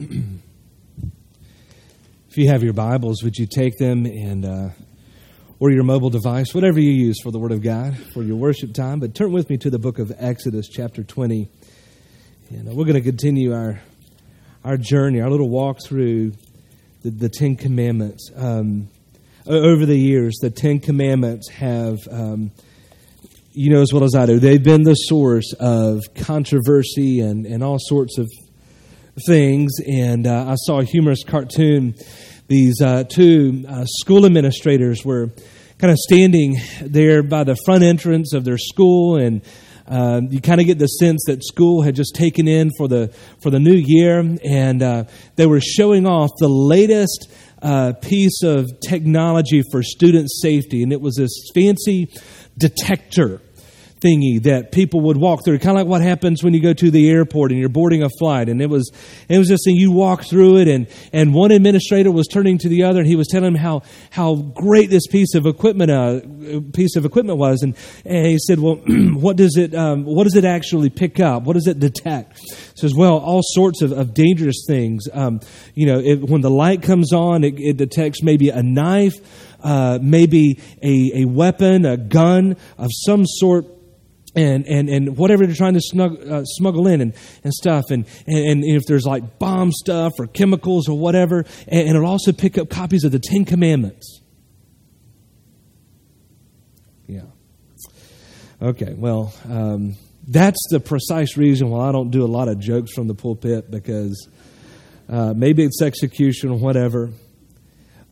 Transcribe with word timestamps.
if 0.00 0.40
you 2.36 2.48
have 2.48 2.62
your 2.62 2.72
Bibles, 2.72 3.24
would 3.24 3.36
you 3.36 3.46
take 3.46 3.76
them 3.78 4.06
and, 4.06 4.44
uh, 4.44 4.68
or 5.58 5.72
your 5.72 5.82
mobile 5.82 6.10
device, 6.10 6.54
whatever 6.54 6.78
you 6.78 6.92
use 6.92 7.16
for 7.20 7.32
the 7.32 7.38
Word 7.40 7.50
of 7.50 7.62
God 7.62 7.96
for 8.14 8.22
your 8.22 8.36
worship 8.36 8.72
time? 8.72 9.00
But 9.00 9.16
turn 9.16 9.32
with 9.32 9.50
me 9.50 9.56
to 9.58 9.70
the 9.70 9.78
book 9.80 9.98
of 9.98 10.12
Exodus, 10.16 10.68
chapter 10.68 11.02
20. 11.02 11.48
And 12.50 12.68
uh, 12.68 12.74
we're 12.74 12.84
going 12.84 12.94
to 12.94 13.00
continue 13.00 13.52
our, 13.52 13.80
our 14.62 14.76
journey, 14.76 15.20
our 15.20 15.30
little 15.30 15.48
walk 15.48 15.78
through 15.84 16.34
the, 17.02 17.10
the 17.10 17.28
Ten 17.28 17.56
Commandments. 17.56 18.30
Um, 18.36 18.88
over 19.48 19.84
the 19.84 19.98
years, 19.98 20.36
the 20.40 20.50
Ten 20.50 20.78
Commandments 20.78 21.48
have, 21.48 21.98
um, 22.08 22.52
you 23.52 23.70
know 23.70 23.82
as 23.82 23.92
well 23.92 24.04
as 24.04 24.14
I 24.14 24.26
do, 24.26 24.38
they've 24.38 24.62
been 24.62 24.84
the 24.84 24.94
source 24.94 25.54
of 25.58 26.02
controversy 26.14 27.18
and, 27.18 27.46
and 27.46 27.64
all 27.64 27.78
sorts 27.80 28.16
of 28.18 28.28
things. 29.26 29.72
And 29.86 30.26
uh, 30.26 30.46
I 30.48 30.54
saw 30.56 30.80
a 30.80 30.84
humorous 30.84 31.24
cartoon. 31.24 31.94
These 32.48 32.80
uh, 32.80 33.04
two 33.04 33.64
uh, 33.68 33.84
school 33.86 34.26
administrators 34.26 35.04
were 35.04 35.30
kind 35.78 35.90
of 35.90 35.98
standing 35.98 36.56
there 36.82 37.22
by 37.22 37.44
the 37.44 37.56
front 37.64 37.82
entrance 37.82 38.34
of 38.34 38.44
their 38.44 38.58
school 38.58 39.16
and 39.16 39.42
um, 39.90 40.28
you 40.30 40.40
kind 40.40 40.60
of 40.60 40.66
get 40.66 40.78
the 40.78 40.86
sense 40.86 41.22
that 41.26 41.42
school 41.42 41.82
had 41.82 41.96
just 41.96 42.14
taken 42.14 42.46
in 42.46 42.70
for 42.76 42.88
the 42.88 43.08
for 43.40 43.48
the 43.50 43.58
new 43.58 43.74
year, 43.74 44.18
and 44.44 44.82
uh, 44.82 45.04
they 45.36 45.46
were 45.46 45.60
showing 45.62 46.06
off 46.06 46.30
the 46.38 46.48
latest 46.48 47.32
uh, 47.62 47.94
piece 48.02 48.42
of 48.42 48.68
technology 48.86 49.62
for 49.70 49.82
student 49.82 50.30
safety, 50.30 50.82
and 50.82 50.92
it 50.92 51.00
was 51.00 51.16
this 51.16 51.50
fancy 51.54 52.12
detector 52.58 53.40
thingy 54.00 54.42
that 54.44 54.72
people 54.72 55.00
would 55.02 55.16
walk 55.16 55.44
through. 55.44 55.58
Kind 55.58 55.76
of 55.78 55.84
like 55.84 55.86
what 55.86 56.02
happens 56.02 56.42
when 56.42 56.54
you 56.54 56.60
go 56.60 56.72
to 56.72 56.90
the 56.90 57.10
airport 57.10 57.50
and 57.50 57.60
you're 57.60 57.68
boarding 57.68 58.02
a 58.02 58.08
flight. 58.18 58.48
And 58.48 58.60
it 58.62 58.68
was, 58.68 58.90
it 59.28 59.38
was 59.38 59.48
this 59.48 59.60
thing, 59.64 59.76
you 59.76 59.92
walk 59.92 60.24
through 60.24 60.58
it 60.58 60.68
and, 60.68 60.86
and 61.12 61.34
one 61.34 61.50
administrator 61.50 62.10
was 62.10 62.26
turning 62.26 62.58
to 62.58 62.68
the 62.68 62.84
other 62.84 63.00
and 63.00 63.08
he 63.08 63.16
was 63.16 63.28
telling 63.28 63.48
him 63.48 63.54
how, 63.54 63.82
how 64.10 64.36
great 64.36 64.90
this 64.90 65.06
piece 65.06 65.34
of 65.34 65.46
equipment, 65.46 65.90
uh, 65.90 66.20
piece 66.72 66.96
of 66.96 67.04
equipment 67.04 67.38
was. 67.38 67.62
And, 67.62 67.76
and 68.04 68.26
he 68.26 68.38
said, 68.38 68.60
well, 68.60 68.76
what 68.86 69.36
does 69.36 69.56
it, 69.56 69.74
um, 69.74 70.04
what 70.04 70.24
does 70.24 70.36
it 70.36 70.44
actually 70.44 70.90
pick 70.90 71.20
up? 71.20 71.44
What 71.44 71.54
does 71.54 71.66
it 71.66 71.78
detect? 71.78 72.38
He 72.38 72.76
says, 72.76 72.94
well, 72.94 73.18
all 73.18 73.40
sorts 73.42 73.82
of, 73.82 73.92
of 73.92 74.14
dangerous 74.14 74.64
things. 74.66 75.08
Um, 75.12 75.40
you 75.74 75.86
know, 75.86 75.98
it, 75.98 76.22
when 76.28 76.40
the 76.40 76.50
light 76.50 76.82
comes 76.82 77.12
on, 77.12 77.44
it, 77.44 77.54
it 77.58 77.76
detects 77.76 78.22
maybe 78.22 78.50
a 78.50 78.62
knife, 78.62 79.14
uh, 79.62 79.98
maybe 80.00 80.60
a, 80.82 81.22
a 81.22 81.24
weapon, 81.24 81.84
a 81.84 81.96
gun 81.96 82.56
of 82.76 82.90
some 82.92 83.24
sort 83.26 83.77
and, 84.34 84.66
and, 84.66 84.88
and 84.88 85.16
whatever 85.16 85.46
they're 85.46 85.54
trying 85.54 85.74
to 85.74 85.80
snug, 85.80 86.20
uh, 86.28 86.44
smuggle 86.44 86.86
in 86.86 87.00
and, 87.00 87.14
and 87.44 87.52
stuff. 87.52 87.84
And, 87.90 88.06
and, 88.26 88.38
and, 88.38 88.64
if 88.64 88.84
there's 88.86 89.04
like 89.04 89.38
bomb 89.38 89.72
stuff 89.72 90.12
or 90.18 90.26
chemicals 90.26 90.88
or 90.88 90.98
whatever. 90.98 91.44
And, 91.66 91.88
and 91.88 91.96
it'll 91.96 92.06
also 92.06 92.32
pick 92.32 92.58
up 92.58 92.68
copies 92.68 93.04
of 93.04 93.12
the 93.12 93.18
Ten 93.18 93.44
Commandments. 93.44 94.20
Yeah. 97.06 97.22
Okay, 98.60 98.94
well, 98.94 99.32
um, 99.48 99.96
that's 100.26 100.60
the 100.70 100.80
precise 100.80 101.36
reason 101.36 101.70
why 101.70 101.88
I 101.88 101.92
don't 101.92 102.10
do 102.10 102.24
a 102.24 102.26
lot 102.26 102.48
of 102.48 102.58
jokes 102.58 102.92
from 102.92 103.06
the 103.08 103.14
pulpit 103.14 103.70
because 103.70 104.28
uh, 105.08 105.32
maybe 105.34 105.64
it's 105.64 105.80
execution 105.80 106.50
or 106.50 106.58
whatever. 106.58 107.10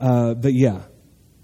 Uh, 0.01 0.35
but 0.35 0.55
yeah, 0.55 0.83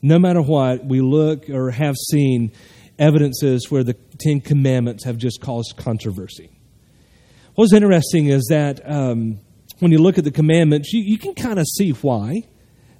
no 0.00 0.18
matter 0.18 0.40
what, 0.40 0.84
we 0.84 1.00
look 1.00 1.50
or 1.50 1.70
have 1.70 1.96
seen 2.10 2.52
evidences 2.98 3.70
where 3.70 3.82
the 3.82 3.94
Ten 4.18 4.40
Commandments 4.40 5.04
have 5.04 5.16
just 5.16 5.40
caused 5.40 5.74
controversy. 5.76 6.50
What's 7.54 7.72
interesting 7.72 8.26
is 8.26 8.46
that 8.50 8.80
um, 8.88 9.40
when 9.78 9.92
you 9.92 9.98
look 9.98 10.18
at 10.18 10.24
the 10.24 10.30
commandments, 10.30 10.92
you, 10.92 11.02
you 11.02 11.18
can 11.18 11.34
kind 11.34 11.58
of 11.58 11.66
see 11.66 11.90
why 11.90 12.44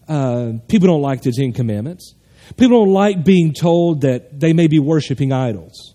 uh, 0.09 0.53
people 0.69 0.89
don't 0.89 1.03
like 1.03 1.23
the 1.23 1.33
Ten 1.33 1.53
Commandments. 1.53 2.15
People 2.57 2.85
don't 2.85 2.93
like 2.93 3.25
being 3.25 3.55
told 3.55 4.03
that 4.03 4.39
they 4.39 4.53
may 4.53 4.67
be 4.67 4.79
worshiping 4.79 5.33
idols. 5.33 5.95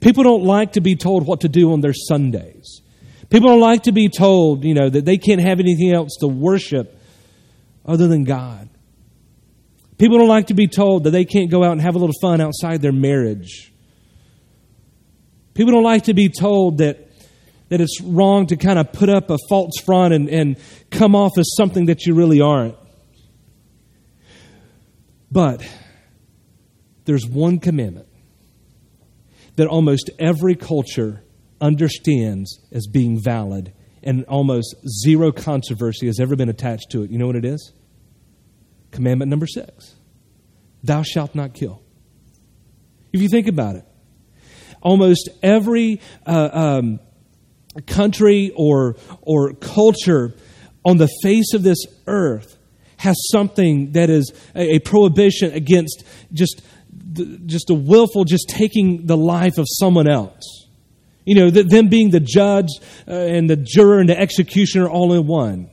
People 0.00 0.22
don't 0.22 0.44
like 0.44 0.72
to 0.72 0.80
be 0.80 0.96
told 0.96 1.26
what 1.26 1.40
to 1.40 1.48
do 1.48 1.72
on 1.72 1.80
their 1.80 1.94
Sundays. 1.94 2.82
People 3.30 3.48
don't 3.48 3.60
like 3.60 3.84
to 3.84 3.92
be 3.92 4.08
told, 4.08 4.64
you 4.64 4.74
know, 4.74 4.88
that 4.88 5.04
they 5.04 5.18
can't 5.18 5.40
have 5.40 5.60
anything 5.60 5.92
else 5.92 6.16
to 6.20 6.28
worship 6.28 6.98
other 7.84 8.06
than 8.06 8.24
God. 8.24 8.68
People 9.98 10.18
don't 10.18 10.28
like 10.28 10.46
to 10.46 10.54
be 10.54 10.68
told 10.68 11.04
that 11.04 11.10
they 11.10 11.24
can't 11.24 11.50
go 11.50 11.64
out 11.64 11.72
and 11.72 11.80
have 11.80 11.96
a 11.96 11.98
little 11.98 12.14
fun 12.22 12.40
outside 12.40 12.80
their 12.80 12.92
marriage. 12.92 13.72
People 15.54 15.72
don't 15.72 15.82
like 15.82 16.04
to 16.04 16.14
be 16.14 16.28
told 16.28 16.78
that, 16.78 17.10
that 17.68 17.80
it's 17.80 18.00
wrong 18.00 18.46
to 18.46 18.56
kind 18.56 18.78
of 18.78 18.92
put 18.92 19.08
up 19.08 19.28
a 19.28 19.36
false 19.48 19.72
front 19.84 20.14
and, 20.14 20.28
and 20.28 20.56
come 20.90 21.16
off 21.16 21.32
as 21.36 21.50
something 21.56 21.86
that 21.86 22.06
you 22.06 22.14
really 22.14 22.40
aren't. 22.40 22.76
But 25.32 25.68
there's 27.04 27.26
one 27.26 27.58
commandment 27.58 28.08
that 29.56 29.66
almost 29.66 30.10
every 30.20 30.54
culture 30.54 31.24
understands 31.60 32.60
as 32.70 32.86
being 32.86 33.20
valid 33.20 33.72
and 34.04 34.24
almost 34.26 34.76
zero 35.02 35.32
controversy 35.32 36.06
has 36.06 36.20
ever 36.20 36.36
been 36.36 36.48
attached 36.48 36.90
to 36.90 37.02
it. 37.02 37.10
You 37.10 37.18
know 37.18 37.26
what 37.26 37.34
it 37.34 37.44
is? 37.44 37.72
Commandment 38.90 39.30
number 39.30 39.46
six 39.46 39.94
Thou 40.82 41.02
shalt 41.02 41.34
not 41.34 41.54
kill. 41.54 41.82
If 43.12 43.20
you 43.20 43.28
think 43.28 43.46
about 43.48 43.76
it, 43.76 43.84
almost 44.80 45.28
every 45.42 46.00
uh, 46.26 46.50
um, 46.52 47.00
country 47.86 48.52
or, 48.54 48.96
or 49.22 49.54
culture 49.54 50.34
on 50.84 50.96
the 50.96 51.08
face 51.22 51.54
of 51.54 51.62
this 51.62 51.78
earth 52.06 52.56
has 52.98 53.16
something 53.30 53.92
that 53.92 54.10
is 54.10 54.32
a, 54.54 54.76
a 54.76 54.78
prohibition 54.80 55.52
against 55.52 56.04
just, 56.32 56.62
just 57.46 57.70
a 57.70 57.74
willful, 57.74 58.24
just 58.24 58.48
taking 58.48 59.06
the 59.06 59.16
life 59.16 59.58
of 59.58 59.66
someone 59.68 60.08
else. 60.08 60.66
You 61.24 61.34
know, 61.34 61.50
them 61.50 61.88
being 61.88 62.10
the 62.10 62.20
judge 62.20 62.68
uh, 63.06 63.12
and 63.12 63.50
the 63.50 63.56
juror 63.56 64.00
and 64.00 64.08
the 64.08 64.18
executioner 64.18 64.88
all 64.88 65.12
in 65.12 65.26
one. 65.26 65.70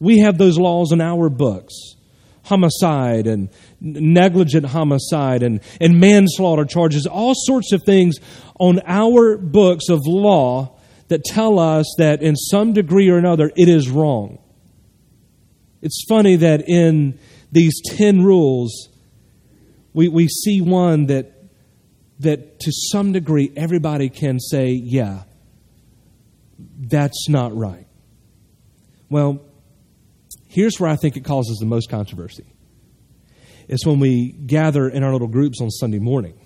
We 0.00 0.18
have 0.20 0.38
those 0.38 0.58
laws 0.58 0.92
in 0.92 1.00
our 1.00 1.28
books 1.28 1.74
homicide 2.48 3.26
and 3.26 3.50
negligent 3.80 4.66
homicide 4.66 5.42
and, 5.42 5.60
and 5.80 6.00
manslaughter 6.00 6.64
charges, 6.64 7.06
all 7.06 7.34
sorts 7.34 7.72
of 7.72 7.82
things 7.82 8.16
on 8.58 8.80
our 8.86 9.36
books 9.36 9.88
of 9.88 10.00
law 10.06 10.78
that 11.08 11.24
tell 11.24 11.58
us 11.58 11.86
that 11.98 12.22
in 12.22 12.36
some 12.36 12.72
degree 12.72 13.08
or 13.08 13.18
another 13.18 13.50
it 13.56 13.68
is 13.68 13.88
wrong. 13.88 14.38
It's 15.80 16.04
funny 16.08 16.36
that 16.36 16.68
in 16.68 17.18
these 17.52 17.80
10 17.96 18.24
rules, 18.24 18.88
we, 19.92 20.08
we 20.08 20.28
see 20.28 20.60
one 20.60 21.06
that, 21.06 21.32
that 22.20 22.60
to 22.60 22.72
some 22.92 23.12
degree 23.12 23.52
everybody 23.56 24.08
can 24.08 24.40
say, 24.40 24.70
yeah, 24.70 25.22
that's 26.58 27.28
not 27.28 27.56
right. 27.56 27.86
Well, 29.08 29.40
Here's 30.58 30.80
where 30.80 30.90
I 30.90 30.96
think 30.96 31.16
it 31.16 31.24
causes 31.24 31.58
the 31.60 31.66
most 31.66 31.88
controversy. 31.88 32.44
It's 33.68 33.86
when 33.86 34.00
we 34.00 34.32
gather 34.32 34.88
in 34.88 35.04
our 35.04 35.12
little 35.12 35.28
groups 35.28 35.60
on 35.60 35.70
Sunday 35.70 36.00
morning, 36.00 36.36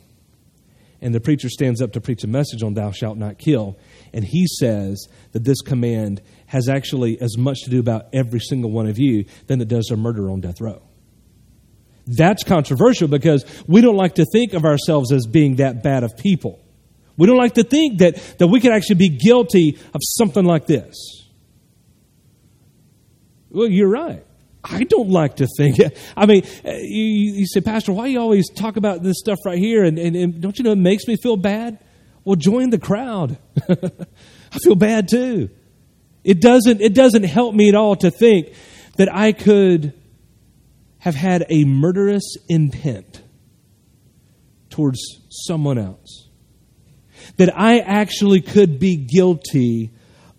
and 1.00 1.14
the 1.14 1.20
preacher 1.20 1.48
stands 1.48 1.80
up 1.80 1.92
to 1.92 2.00
preach 2.02 2.22
a 2.22 2.26
message 2.26 2.62
on 2.62 2.74
thou 2.74 2.90
shalt 2.90 3.16
not 3.16 3.38
kill, 3.38 3.78
and 4.12 4.22
he 4.22 4.46
says 4.46 5.08
that 5.32 5.44
this 5.44 5.62
command 5.62 6.20
has 6.44 6.68
actually 6.68 7.18
as 7.22 7.38
much 7.38 7.62
to 7.62 7.70
do 7.70 7.80
about 7.80 8.08
every 8.12 8.40
single 8.40 8.70
one 8.70 8.86
of 8.86 8.98
you 8.98 9.24
than 9.46 9.62
it 9.62 9.68
does 9.68 9.90
a 9.90 9.96
murder 9.96 10.30
on 10.30 10.42
death 10.42 10.60
row. 10.60 10.82
That's 12.06 12.44
controversial 12.44 13.08
because 13.08 13.46
we 13.66 13.80
don't 13.80 13.96
like 13.96 14.16
to 14.16 14.26
think 14.26 14.52
of 14.52 14.66
ourselves 14.66 15.10
as 15.10 15.24
being 15.24 15.56
that 15.56 15.82
bad 15.82 16.04
of 16.04 16.18
people. 16.18 16.60
We 17.16 17.26
don't 17.26 17.38
like 17.38 17.54
to 17.54 17.64
think 17.64 18.00
that, 18.00 18.16
that 18.36 18.48
we 18.48 18.60
could 18.60 18.72
actually 18.72 18.96
be 18.96 19.08
guilty 19.08 19.78
of 19.94 20.02
something 20.02 20.44
like 20.44 20.66
this. 20.66 21.21
Well, 23.52 23.68
you're 23.68 23.88
right. 23.88 24.24
I 24.64 24.84
don't 24.84 25.10
like 25.10 25.36
to 25.36 25.46
think. 25.56 25.78
I 26.16 26.26
mean, 26.26 26.44
uh, 26.64 26.72
you, 26.72 27.04
you 27.34 27.46
say, 27.46 27.60
Pastor, 27.60 27.92
why 27.92 28.06
you 28.06 28.20
always 28.20 28.48
talk 28.50 28.76
about 28.76 29.02
this 29.02 29.16
stuff 29.18 29.38
right 29.44 29.58
here? 29.58 29.84
And, 29.84 29.98
and, 29.98 30.16
and 30.16 30.40
don't 30.40 30.56
you 30.58 30.64
know 30.64 30.72
it 30.72 30.76
makes 30.76 31.06
me 31.06 31.16
feel 31.16 31.36
bad? 31.36 31.78
Well, 32.24 32.36
join 32.36 32.70
the 32.70 32.78
crowd. 32.78 33.38
I 33.68 34.58
feel 34.62 34.76
bad 34.76 35.08
too. 35.08 35.50
It 36.24 36.40
doesn't, 36.40 36.80
it 36.80 36.94
doesn't 36.94 37.24
help 37.24 37.54
me 37.54 37.68
at 37.68 37.74
all 37.74 37.96
to 37.96 38.10
think 38.10 38.52
that 38.96 39.12
I 39.12 39.32
could 39.32 39.92
have 40.98 41.16
had 41.16 41.44
a 41.50 41.64
murderous 41.64 42.36
intent 42.48 43.22
towards 44.70 45.00
someone 45.28 45.78
else. 45.78 46.28
That 47.38 47.58
I 47.58 47.80
actually 47.80 48.40
could 48.40 48.78
be 48.78 48.96
guilty 48.96 49.90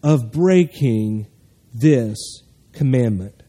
of 0.02 0.32
breaking 0.32 1.28
this 1.74 2.43
commandment. 2.74 3.44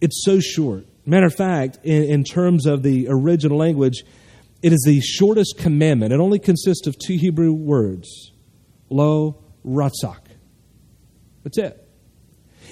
It's 0.00 0.22
so 0.24 0.40
short. 0.40 0.86
Matter 1.06 1.26
of 1.26 1.34
fact, 1.34 1.78
in, 1.82 2.04
in 2.04 2.24
terms 2.24 2.66
of 2.66 2.82
the 2.82 3.06
original 3.08 3.58
language, 3.58 4.02
it 4.62 4.72
is 4.72 4.82
the 4.86 5.00
shortest 5.00 5.56
commandment. 5.58 6.12
It 6.12 6.20
only 6.20 6.38
consists 6.38 6.86
of 6.86 6.96
two 6.98 7.16
Hebrew 7.16 7.52
words 7.52 8.32
lo, 8.90 9.42
ratzak. 9.66 10.20
That's 11.42 11.58
it. 11.58 11.80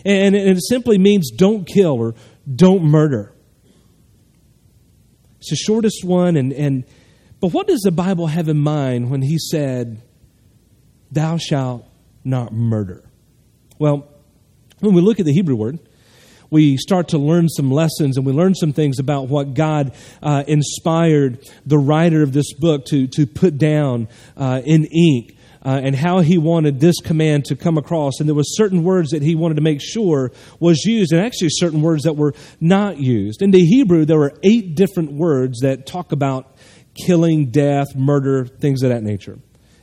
And 0.05 0.35
it 0.35 0.59
simply 0.63 0.99
means 0.99 1.31
don't 1.31 1.67
kill 1.67 1.95
or 2.01 2.15
don't 2.53 2.83
murder. 2.83 3.33
It's 5.39 5.51
the 5.51 5.57
shortest 5.57 6.05
one, 6.05 6.37
and, 6.37 6.53
and 6.53 6.85
but 7.41 7.53
what 7.53 7.67
does 7.67 7.81
the 7.81 7.91
Bible 7.91 8.29
have 8.29 8.49
in 8.49 8.59
mind 8.59 9.11
when 9.11 9.23
he 9.23 9.37
said, 9.39 10.01
Thou 11.11 11.37
shalt 11.37 11.85
not 12.25 12.53
murder? 12.53 13.05
Well, 13.79 14.09
when 14.83 14.95
we 14.95 15.01
look 15.01 15.21
at 15.21 15.27
the 15.27 15.33
Hebrew 15.33 15.55
word, 15.55 15.79
we 16.51 16.77
start 16.77 17.09
to 17.09 17.19
learn 17.19 17.49
some 17.49 17.71
lessons 17.71 18.17
and 18.17 18.27
we 18.27 18.33
learn 18.33 18.55
some 18.55 18.73
things 18.73 18.99
about 18.99 19.29
what 19.29 19.55
God 19.55 19.95
uh, 20.23 20.43
inspired 20.47 21.39
the 21.65 21.79
writer 21.79 22.23
of 22.23 22.33
this 22.33 22.53
book 22.53 22.85
to, 22.87 23.07
to 23.07 23.27
put 23.27 23.59
down 23.59 24.09
uh, 24.37 24.61
in 24.65 24.85
ink. 24.85 25.39
Uh, 25.65 25.81
and 25.81 25.95
how 25.95 26.19
he 26.19 26.39
wanted 26.39 26.81
this 26.81 26.97
command 27.01 27.45
to 27.45 27.55
come 27.55 27.79
across 27.79 28.15
and 28.19 28.29
there 28.29 28.35
were 28.35 28.43
certain 28.43 28.83
words 28.83 29.11
that 29.11 29.23
he 29.23 29.37
wanted 29.37 29.55
to 29.55 29.61
make 29.61 29.81
sure 29.81 30.33
was 30.59 30.85
used 30.85 31.13
and 31.13 31.25
actually 31.25 31.49
certain 31.51 31.81
words 31.81 32.03
that 32.03 32.15
were 32.15 32.35
not 32.61 32.99
used 32.99 33.43
in 33.43 33.53
the 33.53 33.65
hebrew 33.65 34.05
there 34.05 34.19
were 34.19 34.37
eight 34.43 34.75
different 34.75 35.13
words 35.13 35.61
that 35.61 35.87
talk 35.87 36.11
about 36.11 36.57
killing 36.95 37.53
death 37.53 37.95
murder 37.95 38.45
things 38.45 38.83
of 38.83 38.91
that 38.91 39.05
nature 39.05 39.39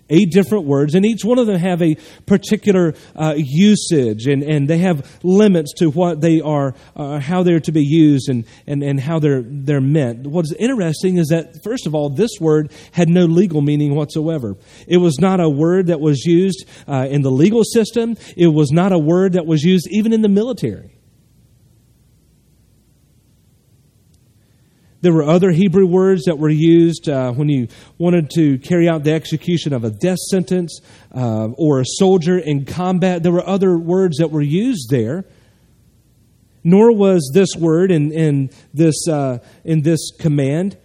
eight 0.09 0.31
different 0.31 0.65
words, 0.65 0.95
and 0.95 1.05
each 1.05 1.23
one 1.23 1.39
of 1.39 1.47
them 1.47 1.59
have 1.59 1.81
a 1.81 1.95
particular 2.25 2.93
uh, 3.15 3.33
usage, 3.37 4.27
and, 4.27 4.43
and 4.43 4.67
they 4.67 4.79
have 4.79 5.19
limits 5.23 5.73
to 5.77 5.89
what 5.89 6.21
they 6.21 6.41
are, 6.41 6.75
uh, 6.95 7.19
how 7.19 7.43
they're 7.43 7.59
to 7.59 7.71
be 7.71 7.83
used, 7.83 8.29
and, 8.29 8.45
and, 8.67 8.83
and 8.83 8.99
how 8.99 9.19
they're, 9.19 9.43
they're 9.45 9.81
meant. 9.81 10.27
What's 10.27 10.51
interesting 10.53 11.17
is 11.17 11.27
that, 11.27 11.63
first 11.63 11.87
of 11.87 11.95
all, 11.95 12.09
this 12.09 12.31
word 12.39 12.71
had 12.91 13.09
no 13.09 13.25
legal 13.25 13.61
meaning 13.61 13.95
whatsoever. 13.95 14.55
It 14.87 14.97
was 14.97 15.19
not 15.19 15.39
a 15.39 15.49
word 15.49 15.87
that 15.87 15.99
was 15.99 16.25
used 16.25 16.65
uh, 16.87 17.07
in 17.09 17.21
the 17.21 17.31
legal 17.31 17.63
system, 17.63 18.15
it 18.35 18.47
was 18.47 18.71
not 18.71 18.91
a 18.91 18.99
word 18.99 19.33
that 19.33 19.45
was 19.45 19.63
used 19.63 19.87
even 19.89 20.13
in 20.13 20.21
the 20.21 20.29
military. 20.29 20.98
There 25.01 25.13
were 25.13 25.23
other 25.23 25.51
Hebrew 25.51 25.85
words 25.85 26.25
that 26.25 26.37
were 26.37 26.49
used 26.49 27.07
uh, 27.07 27.31
when 27.31 27.47
you 27.47 27.69
wanted 27.97 28.29
to 28.31 28.57
carry 28.59 28.89
out 28.89 29.03
the 29.03 29.13
execution 29.13 29.71
of 29.73 29.85
a 29.85 29.89
death 29.89 30.17
sentence 30.17 30.81
uh, 31.15 31.47
or 31.53 31.79
a 31.79 31.85
soldier 31.85 32.37
in 32.37 32.65
combat. 32.65 33.23
There 33.23 33.31
were 33.31 33.47
other 33.47 33.77
words 33.77 34.17
that 34.17 34.29
were 34.29 34.41
used 34.41 34.89
there. 34.89 35.25
Nor 36.65 36.91
was 36.91 37.31
this 37.33 37.55
word 37.57 37.91
in, 37.91 38.11
in, 38.11 38.49
this, 38.73 39.07
uh, 39.07 39.39
in 39.63 39.81
this 39.83 40.11
command, 40.19 40.77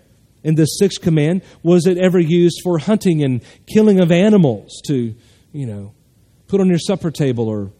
in 0.44 0.54
this 0.54 0.78
sixth 0.78 1.00
command, 1.00 1.42
was 1.64 1.86
it 1.86 1.98
ever 1.98 2.20
used 2.20 2.60
for 2.62 2.78
hunting 2.78 3.24
and 3.24 3.42
killing 3.66 3.98
of 3.98 4.12
animals 4.12 4.80
to, 4.86 5.16
you 5.52 5.66
know, 5.66 5.92
put 6.46 6.60
on 6.60 6.68
your 6.68 6.78
supper 6.78 7.10
table 7.10 7.48
or 7.48 7.72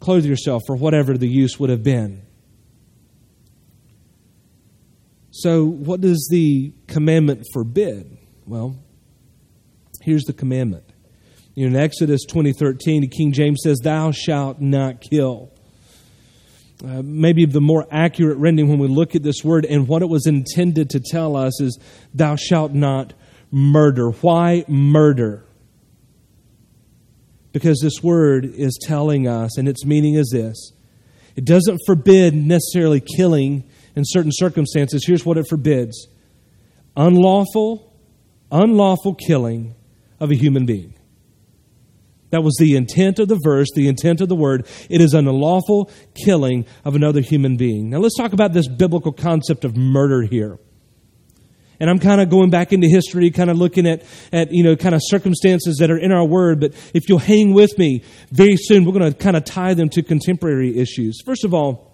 clothe 0.00 0.26
yourself 0.26 0.62
or 0.68 0.76
whatever 0.76 1.16
the 1.16 1.28
use 1.28 1.58
would 1.58 1.70
have 1.70 1.82
been. 1.82 2.20
So, 5.40 5.64
what 5.66 6.00
does 6.00 6.26
the 6.32 6.72
commandment 6.88 7.46
forbid? 7.52 8.18
Well, 8.44 8.76
here's 10.02 10.24
the 10.24 10.32
commandment. 10.32 10.82
In 11.54 11.76
Exodus 11.76 12.24
20:13, 12.24 13.02
the 13.02 13.06
King 13.06 13.30
James 13.30 13.60
says, 13.62 13.78
"Thou 13.78 14.10
shalt 14.10 14.60
not 14.60 15.00
kill." 15.00 15.50
Uh, 16.84 17.02
maybe 17.04 17.44
the 17.44 17.60
more 17.60 17.86
accurate 17.88 18.38
rendering 18.38 18.68
when 18.68 18.80
we 18.80 18.88
look 18.88 19.14
at 19.14 19.22
this 19.22 19.44
word 19.44 19.64
and 19.64 19.86
what 19.86 20.02
it 20.02 20.08
was 20.08 20.26
intended 20.26 20.90
to 20.90 21.00
tell 21.00 21.36
us 21.36 21.60
is, 21.60 21.78
"Thou 22.12 22.34
shalt 22.34 22.74
not 22.74 23.14
murder." 23.52 24.10
Why 24.10 24.64
murder? 24.66 25.44
Because 27.52 27.78
this 27.80 28.02
word 28.02 28.44
is 28.44 28.76
telling 28.82 29.28
us, 29.28 29.56
and 29.56 29.68
its 29.68 29.86
meaning 29.86 30.14
is 30.14 30.30
this: 30.32 30.72
it 31.36 31.44
doesn't 31.44 31.78
forbid 31.86 32.34
necessarily 32.34 33.00
killing 33.00 33.62
in 33.98 34.04
certain 34.06 34.30
circumstances, 34.32 35.04
here's 35.04 35.26
what 35.26 35.36
it 35.36 35.46
forbids 35.48 36.06
unlawful, 36.96 37.92
unlawful 38.50 39.14
killing 39.14 39.74
of 40.20 40.30
a 40.30 40.36
human 40.36 40.66
being. 40.66 40.94
That 42.30 42.42
was 42.42 42.56
the 42.58 42.76
intent 42.76 43.18
of 43.18 43.28
the 43.28 43.40
verse, 43.42 43.68
the 43.74 43.88
intent 43.88 44.20
of 44.20 44.28
the 44.28 44.36
word. 44.36 44.66
It 44.88 45.00
is 45.00 45.14
an 45.14 45.26
unlawful 45.26 45.90
killing 46.14 46.66
of 46.84 46.94
another 46.94 47.20
human 47.20 47.56
being. 47.56 47.90
Now 47.90 47.98
let's 47.98 48.16
talk 48.16 48.32
about 48.32 48.52
this 48.52 48.68
biblical 48.68 49.12
concept 49.12 49.64
of 49.64 49.76
murder 49.76 50.22
here. 50.22 50.58
And 51.80 51.88
I'm 51.88 51.98
kind 51.98 52.20
of 52.20 52.28
going 52.28 52.50
back 52.50 52.72
into 52.72 52.88
history, 52.88 53.30
kind 53.30 53.50
of 53.50 53.56
looking 53.56 53.86
at, 53.86 54.04
at, 54.32 54.52
you 54.52 54.62
know, 54.62 54.76
kind 54.76 54.94
of 54.94 55.00
circumstances 55.04 55.78
that 55.78 55.90
are 55.90 55.98
in 55.98 56.12
our 56.12 56.24
word. 56.24 56.60
But 56.60 56.74
if 56.92 57.08
you'll 57.08 57.18
hang 57.18 57.54
with 57.54 57.78
me, 57.78 58.04
very 58.30 58.56
soon 58.56 58.84
we're 58.84 58.92
going 58.92 59.12
to 59.12 59.16
kind 59.16 59.36
of 59.36 59.44
tie 59.44 59.74
them 59.74 59.88
to 59.90 60.02
contemporary 60.02 60.76
issues. 60.78 61.20
First 61.24 61.44
of 61.44 61.54
all, 61.54 61.88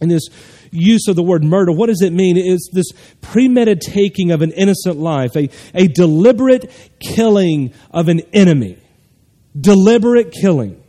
in 0.00 0.08
this 0.08 0.28
use 0.70 1.08
of 1.08 1.16
the 1.16 1.22
word 1.22 1.44
murder, 1.44 1.72
what 1.72 1.86
does 1.86 2.02
it 2.02 2.12
mean? 2.12 2.36
It's 2.36 2.68
this 2.72 2.92
premeditating 3.20 4.30
of 4.30 4.42
an 4.42 4.52
innocent 4.52 4.98
life, 4.98 5.36
a, 5.36 5.48
a 5.74 5.88
deliberate 5.88 6.72
killing 7.00 7.72
of 7.90 8.08
an 8.08 8.20
enemy. 8.32 8.78
Deliberate 9.58 10.32
killing. 10.32 10.82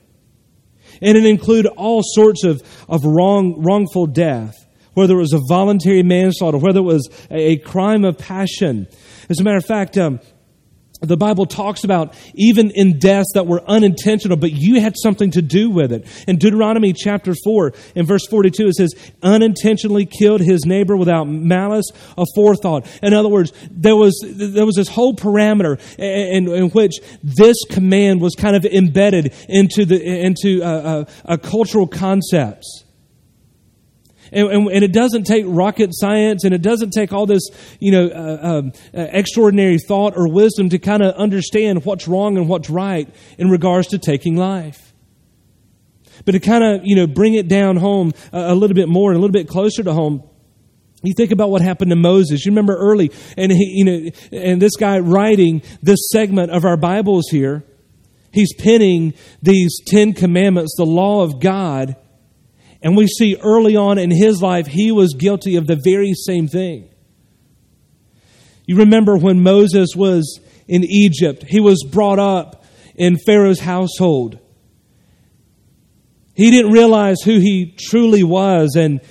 And 1.01 1.17
it 1.17 1.25
include 1.25 1.65
all 1.65 2.01
sorts 2.03 2.43
of, 2.43 2.61
of 2.87 3.03
wrong, 3.03 3.63
wrongful 3.63 4.05
death, 4.07 4.55
whether 4.93 5.15
it 5.15 5.19
was 5.19 5.33
a 5.33 5.41
voluntary 5.47 6.03
manslaughter, 6.03 6.57
whether 6.57 6.79
it 6.79 6.83
was 6.83 7.09
a, 7.31 7.53
a 7.53 7.57
crime 7.57 8.05
of 8.05 8.17
passion. 8.17 8.87
As 9.29 9.39
a 9.39 9.43
matter 9.43 9.57
of 9.57 9.65
fact, 9.65 9.97
um, 9.97 10.19
the 11.01 11.17
Bible 11.17 11.45
talks 11.45 11.83
about 11.83 12.13
even 12.35 12.71
in 12.71 12.99
deaths 12.99 13.29
that 13.33 13.47
were 13.47 13.61
unintentional, 13.67 14.37
but 14.37 14.51
you 14.51 14.79
had 14.79 14.95
something 15.01 15.31
to 15.31 15.41
do 15.41 15.69
with 15.69 15.91
it. 15.91 16.05
In 16.27 16.37
Deuteronomy 16.37 16.93
chapter 16.93 17.33
4, 17.43 17.73
in 17.95 18.05
verse 18.05 18.25
42, 18.27 18.67
it 18.67 18.75
says, 18.75 18.93
unintentionally 19.23 20.05
killed 20.05 20.41
his 20.41 20.65
neighbor 20.65 20.95
without 20.95 21.25
malice 21.25 21.87
of 22.17 22.27
forethought. 22.35 22.87
In 23.01 23.13
other 23.13 23.29
words, 23.29 23.51
there 23.71 23.95
was, 23.95 24.15
there 24.23 24.65
was 24.65 24.75
this 24.75 24.89
whole 24.89 25.15
parameter 25.15 25.79
in, 25.97 26.47
in 26.47 26.69
which 26.69 26.99
this 27.23 27.57
command 27.69 28.21
was 28.21 28.35
kind 28.35 28.55
of 28.55 28.65
embedded 28.65 29.33
into, 29.49 29.85
the, 29.85 30.01
into 30.01 30.61
uh, 30.63 31.05
uh, 31.25 31.37
cultural 31.37 31.87
concepts. 31.87 32.83
And, 34.31 34.47
and, 34.47 34.67
and, 34.67 34.83
it 34.83 34.93
doesn't 34.93 35.25
take 35.25 35.43
rocket 35.47 35.89
science 35.91 36.45
and 36.45 36.53
it 36.53 36.61
doesn't 36.61 36.91
take 36.91 37.11
all 37.11 37.25
this, 37.25 37.41
you 37.79 37.91
know, 37.91 38.07
uh, 38.07 38.39
um, 38.41 38.71
uh, 38.93 39.07
extraordinary 39.11 39.77
thought 39.77 40.13
or 40.15 40.31
wisdom 40.31 40.69
to 40.69 40.79
kind 40.79 41.03
of 41.03 41.15
understand 41.15 41.83
what's 41.83 42.07
wrong 42.07 42.37
and 42.37 42.47
what's 42.47 42.69
right 42.69 43.13
in 43.37 43.49
regards 43.49 43.89
to 43.89 43.97
taking 43.97 44.37
life. 44.37 44.93
But 46.25 46.33
to 46.33 46.39
kind 46.39 46.63
of, 46.63 46.81
you 46.85 46.95
know, 46.95 47.07
bring 47.07 47.33
it 47.33 47.47
down 47.47 47.77
home 47.77 48.13
a, 48.31 48.51
a 48.51 48.55
little 48.55 48.75
bit 48.75 48.87
more 48.87 49.11
and 49.11 49.17
a 49.17 49.19
little 49.19 49.33
bit 49.33 49.47
closer 49.47 49.83
to 49.83 49.93
home, 49.93 50.23
you 51.03 51.13
think 51.13 51.31
about 51.31 51.49
what 51.49 51.61
happened 51.61 51.89
to 51.89 51.95
Moses. 51.95 52.45
You 52.45 52.51
remember 52.51 52.75
early, 52.77 53.11
and 53.35 53.51
he, 53.51 53.73
you 53.77 53.85
know, 53.85 54.09
and 54.31 54.61
this 54.61 54.75
guy 54.75 54.99
writing 54.99 55.63
this 55.81 55.99
segment 56.11 56.51
of 56.51 56.63
our 56.63 56.77
Bibles 56.77 57.25
here, 57.31 57.63
he's 58.31 58.53
penning 58.53 59.13
these 59.41 59.79
Ten 59.85 60.13
Commandments, 60.13 60.75
the 60.77 60.85
law 60.85 61.23
of 61.23 61.39
God, 61.39 61.95
and 62.81 62.97
we 62.97 63.07
see 63.07 63.37
early 63.41 63.75
on 63.75 63.97
in 63.97 64.11
his 64.11 64.41
life, 64.41 64.67
he 64.67 64.91
was 64.91 65.13
guilty 65.13 65.55
of 65.55 65.67
the 65.67 65.79
very 65.83 66.13
same 66.13 66.47
thing. 66.47 66.89
You 68.65 68.77
remember 68.77 69.17
when 69.17 69.43
Moses 69.43 69.89
was 69.95 70.39
in 70.67 70.83
Egypt, 70.83 71.43
he 71.47 71.59
was 71.59 71.83
brought 71.83 72.19
up 72.19 72.63
in 72.95 73.17
Pharaoh's 73.25 73.59
household. 73.59 74.39
He 76.33 76.49
didn't 76.49 76.71
realize 76.71 77.21
who 77.21 77.39
he 77.39 77.75
truly 77.77 78.23
was. 78.23 78.75
And 78.75 79.01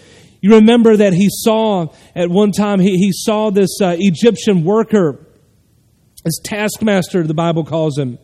you 0.41 0.55
remember 0.55 0.97
that 0.97 1.13
he 1.13 1.29
saw 1.31 1.89
at 2.15 2.31
one 2.31 2.53
time, 2.53 2.81
he, 2.81 2.97
he 2.97 3.13
saw 3.13 3.51
this 3.51 3.81
uh, 3.81 3.95
Egyptian 3.99 4.65
worker, 4.65 5.27
his 6.25 6.41
taskmaster, 6.43 7.23
the 7.23 7.35
Bible 7.35 7.65
calls 7.65 7.99
him. 7.99 8.19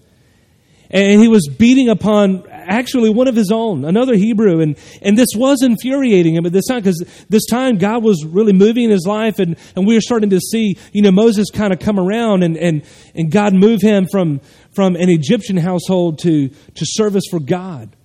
And 0.91 1.21
he 1.21 1.29
was 1.29 1.49
beating 1.49 1.89
upon 1.89 2.47
actually 2.51 3.11
one 3.11 3.29
of 3.29 3.35
his 3.35 3.51
own, 3.51 3.85
another 3.85 4.15
Hebrew. 4.15 4.61
And, 4.61 4.77
and 5.03 5.19
this 5.19 5.31
was 5.35 5.63
infuriating 5.63 6.35
him 6.35 6.47
at 6.47 6.53
this 6.53 6.67
time 6.67 6.79
because 6.79 7.05
this 7.29 7.47
time 7.47 7.79
God 7.79 8.03
was 8.05 8.25
really 8.25 8.53
moving 8.53 8.85
in 8.85 8.91
his 8.91 9.07
life 9.07 9.39
and, 9.39 9.57
and 9.75 9.87
we 9.87 9.95
were 9.95 10.01
starting 10.01 10.31
to 10.31 10.41
see, 10.41 10.79
you 10.93 11.03
know, 11.03 11.11
Moses 11.11 11.51
kind 11.51 11.73
of 11.73 11.81
come 11.81 11.99
around 11.99 12.43
and, 12.43 12.57
and, 12.57 12.85
and 13.15 13.31
God 13.31 13.55
move 13.55 13.83
him 13.83 14.07
from, 14.11 14.41
from 14.75 14.97
an 14.97 15.09
Egyptian 15.09 15.57
household 15.57 16.19
to, 16.21 16.49
to 16.49 16.85
service 16.85 17.25
for 17.31 17.41
God. 17.41 17.97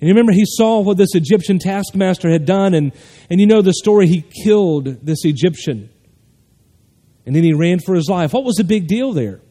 And 0.00 0.08
you 0.08 0.14
remember 0.14 0.32
he 0.32 0.46
saw 0.46 0.80
what 0.80 0.96
this 0.96 1.14
Egyptian 1.14 1.58
taskmaster 1.58 2.30
had 2.30 2.46
done, 2.46 2.72
and, 2.72 2.92
and 3.28 3.38
you 3.38 3.46
know 3.46 3.60
the 3.60 3.74
story, 3.74 4.06
he 4.06 4.22
killed 4.22 4.86
this 5.04 5.26
Egyptian. 5.26 5.90
And 7.26 7.36
then 7.36 7.44
he 7.44 7.52
ran 7.52 7.80
for 7.80 7.94
his 7.94 8.08
life. 8.08 8.32
What 8.32 8.44
was 8.44 8.56
the 8.56 8.64
big 8.64 8.86
deal 8.86 9.12
there? 9.12 9.42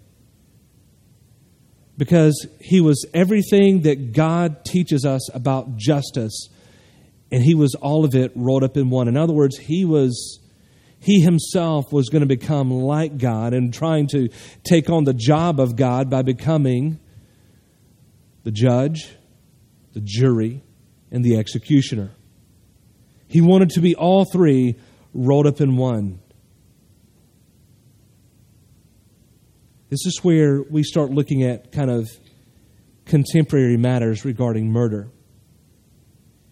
Because 1.99 2.47
he 2.61 2.79
was 2.79 3.05
everything 3.13 3.81
that 3.81 4.13
God 4.13 4.63
teaches 4.63 5.03
us 5.03 5.29
about 5.35 5.75
justice, 5.75 6.47
and 7.29 7.43
he 7.43 7.53
was 7.53 7.75
all 7.75 8.05
of 8.05 8.15
it 8.15 8.31
rolled 8.35 8.63
up 8.63 8.77
in 8.77 8.89
one. 8.89 9.09
In 9.09 9.17
other 9.17 9.33
words, 9.33 9.57
he 9.57 9.83
was 9.83 10.39
he 11.01 11.19
himself 11.19 11.91
was 11.91 12.07
going 12.07 12.21
to 12.21 12.27
become 12.27 12.71
like 12.71 13.17
God 13.17 13.53
and 13.53 13.73
trying 13.73 14.07
to 14.07 14.29
take 14.63 14.89
on 14.89 15.03
the 15.03 15.13
job 15.13 15.59
of 15.59 15.75
God 15.75 16.09
by 16.09 16.21
becoming 16.21 16.99
the 18.43 18.51
judge, 18.51 19.09
the 19.93 20.01
jury, 20.01 20.63
and 21.11 21.23
the 21.23 21.37
executioner. 21.37 22.11
He 23.27 23.41
wanted 23.41 23.71
to 23.71 23.81
be 23.81 23.93
all 23.95 24.23
three 24.23 24.75
rolled 25.13 25.47
up 25.47 25.59
in 25.59 25.75
one. 25.75 26.19
This 29.89 30.05
is 30.05 30.19
where 30.21 30.61
we 30.61 30.83
start 30.83 31.09
looking 31.09 31.43
at 31.43 31.71
kind 31.71 31.89
of 31.89 32.07
contemporary 33.05 33.75
matters 33.75 34.23
regarding 34.23 34.71
murder. 34.71 35.09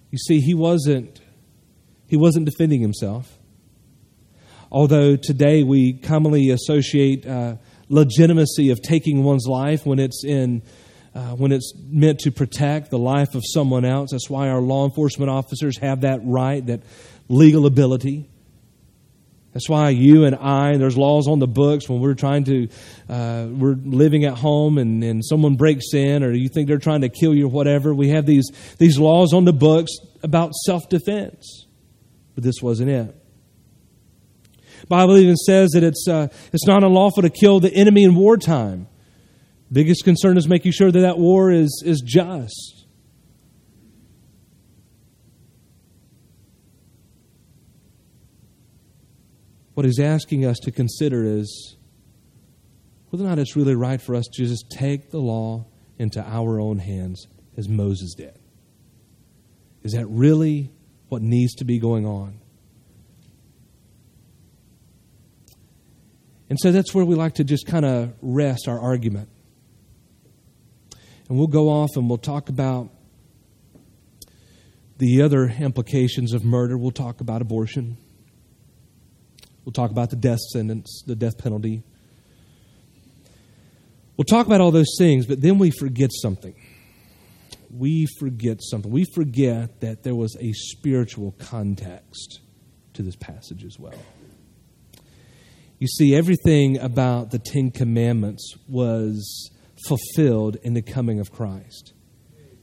You 0.09 0.17
see, 0.17 0.39
he 0.39 0.55
wasn't 0.55 1.21
he 2.07 2.17
wasn't 2.17 2.45
defending 2.45 2.81
himself. 2.81 3.37
Although 4.71 5.17
today 5.17 5.63
we 5.63 5.93
commonly 5.93 6.49
associate 6.49 7.27
uh, 7.27 7.57
legitimacy 7.89 8.71
of 8.71 8.81
taking 8.81 9.23
one's 9.23 9.45
life 9.45 9.85
when 9.85 9.99
it's 9.99 10.23
in 10.25 10.63
uh, 11.13 11.35
when 11.35 11.51
it's 11.51 11.73
meant 11.75 12.19
to 12.19 12.31
protect 12.31 12.89
the 12.89 12.97
life 12.97 13.35
of 13.35 13.43
someone 13.45 13.85
else. 13.85 14.11
That's 14.11 14.29
why 14.29 14.49
our 14.49 14.61
law 14.61 14.85
enforcement 14.85 15.29
officers 15.29 15.77
have 15.79 16.01
that 16.01 16.21
right, 16.23 16.65
that 16.65 16.81
legal 17.27 17.67
ability. 17.67 18.29
That's 19.57 19.69
why 19.69 19.89
you 19.89 20.25
and 20.25 20.35
I, 20.35 20.77
there's 20.77 20.95
laws 20.95 21.27
on 21.27 21.39
the 21.39 21.47
books 21.47 21.89
when 21.89 21.99
we're 21.99 22.13
trying 22.13 22.43
to, 22.43 22.67
uh, 23.09 23.47
we're 23.49 23.73
living 23.73 24.23
at 24.23 24.35
home 24.35 24.77
and, 24.77 25.03
and 25.03 25.25
someone 25.25 25.55
breaks 25.55 25.95
in 25.95 26.23
or 26.23 26.31
you 26.31 26.47
think 26.47 26.67
they're 26.67 26.77
trying 26.77 27.01
to 27.01 27.09
kill 27.09 27.33
you 27.33 27.47
or 27.47 27.49
whatever. 27.49 27.91
We 27.91 28.09
have 28.09 28.27
these, 28.27 28.51
these 28.77 28.99
laws 28.99 29.33
on 29.33 29.45
the 29.45 29.53
books 29.53 29.93
about 30.21 30.53
self 30.53 30.87
defense. 30.89 31.65
But 32.35 32.43
this 32.43 32.61
wasn't 32.61 32.91
it. 32.91 33.15
Bible 34.89 35.17
even 35.17 35.35
says 35.35 35.71
that 35.71 35.81
it's, 35.81 36.07
uh, 36.07 36.27
it's 36.53 36.67
not 36.67 36.83
unlawful 36.83 37.23
to 37.23 37.31
kill 37.31 37.59
the 37.59 37.73
enemy 37.73 38.03
in 38.03 38.13
wartime. 38.13 38.87
Biggest 39.71 40.03
concern 40.03 40.37
is 40.37 40.47
making 40.47 40.73
sure 40.73 40.91
that 40.91 40.99
that 40.99 41.17
war 41.17 41.49
is, 41.51 41.81
is 41.83 42.03
just. 42.05 42.76
What 49.77 49.85
he's 49.85 49.99
asking 49.99 50.43
us 50.43 50.57
to 50.63 50.71
consider 50.71 51.23
is 51.23 51.77
whether 53.11 53.23
or 53.23 53.27
not 53.27 53.37
it's 53.37 53.55
really 53.55 53.75
right 53.75 54.01
for 54.01 54.15
us 54.15 54.25
to 54.33 54.47
just 54.47 54.71
take 54.71 55.11
the 55.11 55.19
law 55.19 55.67
into 55.99 56.19
our 56.19 56.59
own 56.59 56.79
hands 56.79 57.27
as 57.57 57.69
Moses 57.69 58.15
did. 58.15 58.39
Is 59.83 59.91
that 59.91 60.07
really 60.07 60.71
what 61.09 61.21
needs 61.21 61.53
to 61.57 61.63
be 61.63 61.77
going 61.77 62.07
on? 62.07 62.39
And 66.49 66.57
so 66.59 66.71
that's 66.71 66.95
where 66.95 67.05
we 67.05 67.13
like 67.13 67.35
to 67.35 67.43
just 67.43 67.67
kind 67.67 67.85
of 67.85 68.15
rest 68.19 68.67
our 68.67 68.79
argument. 68.79 69.29
And 71.29 71.37
we'll 71.37 71.45
go 71.45 71.69
off 71.69 71.91
and 71.95 72.09
we'll 72.09 72.17
talk 72.17 72.49
about 72.49 72.89
the 74.97 75.21
other 75.21 75.47
implications 75.47 76.33
of 76.33 76.43
murder. 76.43 76.79
We'll 76.79 76.89
talk 76.89 77.21
about 77.21 77.43
abortion. 77.43 77.97
We'll 79.67 79.73
talk 79.73 79.91
about 79.91 80.11
the 80.11 80.15
death 80.15 80.39
sentence, 80.53 81.03
the 81.05 81.13
death 81.13 81.37
penalty. 81.37 81.83
We'll 84.15 84.23
talk 84.23 84.47
about 84.47 84.61
all 84.61 84.71
those 84.71 84.95
things, 84.97 85.25
but 85.25 85.41
then 85.41 85.57
we 85.57 85.71
forget 85.71 86.09
something. 86.13 86.55
We 87.69 88.07
forget 88.17 88.59
something. 88.61 88.89
We 88.89 89.03
forget 89.13 89.81
that 89.81 90.03
there 90.03 90.15
was 90.15 90.37
a 90.39 90.53
spiritual 90.53 91.35
context 91.37 92.39
to 92.93 93.03
this 93.03 93.17
passage 93.17 93.65
as 93.65 93.77
well. 93.77 93.99
You 95.79 95.87
see, 95.87 96.15
everything 96.15 96.79
about 96.79 97.31
the 97.31 97.39
Ten 97.39 97.69
Commandments 97.69 98.55
was 98.69 99.51
fulfilled 99.85 100.55
in 100.63 100.75
the 100.75 100.81
coming 100.81 101.19
of 101.19 101.33
Christ. 101.33 101.91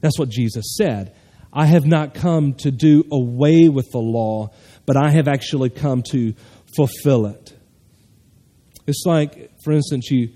That's 0.01 0.17
what 0.17 0.29
Jesus 0.29 0.75
said. 0.75 1.15
I 1.53 1.67
have 1.67 1.85
not 1.85 2.15
come 2.15 2.55
to 2.55 2.71
do 2.71 3.05
away 3.11 3.69
with 3.69 3.91
the 3.91 3.99
law, 3.99 4.49
but 4.85 4.97
I 4.97 5.11
have 5.11 5.27
actually 5.27 5.69
come 5.69 6.03
to 6.11 6.33
fulfill 6.75 7.25
it. 7.27 7.53
It's 8.87 9.03
like, 9.05 9.51
for 9.63 9.71
instance, 9.71 10.09
you 10.11 10.29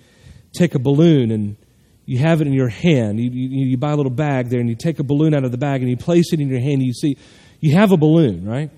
take 0.53 0.75
a 0.75 0.79
balloon 0.79 1.31
and 1.31 1.57
you 2.05 2.17
have 2.17 2.41
it 2.41 2.47
in 2.47 2.53
your 2.53 2.69
hand. 2.69 3.19
You, 3.19 3.29
you, 3.29 3.65
you, 3.67 3.77
buy 3.77 3.91
a 3.91 3.95
little 3.95 4.11
bag 4.11 4.49
there 4.49 4.59
and 4.59 4.67
you 4.67 4.75
take 4.75 4.99
a 4.99 5.03
balloon 5.03 5.35
out 5.35 5.43
of 5.43 5.51
the 5.51 5.57
bag 5.57 5.81
and 5.81 5.89
you 5.89 5.97
place 5.97 6.33
it 6.33 6.39
in 6.39 6.49
your 6.49 6.59
hand. 6.59 6.75
And 6.75 6.83
you 6.83 6.93
see, 6.93 7.17
you 7.59 7.73
have 7.73 7.91
a 7.91 7.97
balloon, 7.97 8.47
right? 8.47 8.71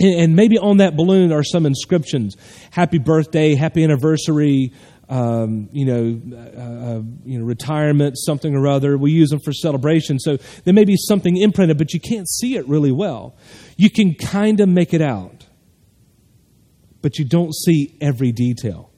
And, 0.00 0.20
and 0.20 0.36
maybe 0.36 0.58
on 0.58 0.78
that 0.78 0.96
balloon 0.96 1.32
are 1.32 1.42
some 1.42 1.66
inscriptions 1.66 2.36
Happy 2.70 2.98
birthday, 2.98 3.54
happy 3.54 3.84
anniversary, 3.84 4.72
um, 5.08 5.68
you 5.72 5.84
know, 5.84 6.36
uh, 6.36 6.60
uh, 6.60 7.02
you 7.24 7.38
know, 7.38 7.44
retirement, 7.44 8.16
something 8.18 8.54
or 8.54 8.66
other. 8.66 8.98
We 8.98 9.12
use 9.12 9.28
them 9.30 9.40
for 9.40 9.52
celebration. 9.52 10.18
So 10.18 10.36
there 10.64 10.74
may 10.74 10.84
be 10.84 10.96
something 10.96 11.36
imprinted, 11.36 11.78
but 11.78 11.92
you 11.92 12.00
can't 12.00 12.28
see 12.28 12.56
it 12.56 12.66
really 12.66 12.92
well. 12.92 13.36
You 13.76 13.90
can 13.90 14.14
kind 14.14 14.60
of 14.60 14.68
make 14.68 14.92
it 14.92 15.02
out 15.02 15.45
but 17.02 17.18
you 17.18 17.24
don't 17.24 17.54
see 17.54 17.96
every 18.00 18.32
detail. 18.32 18.90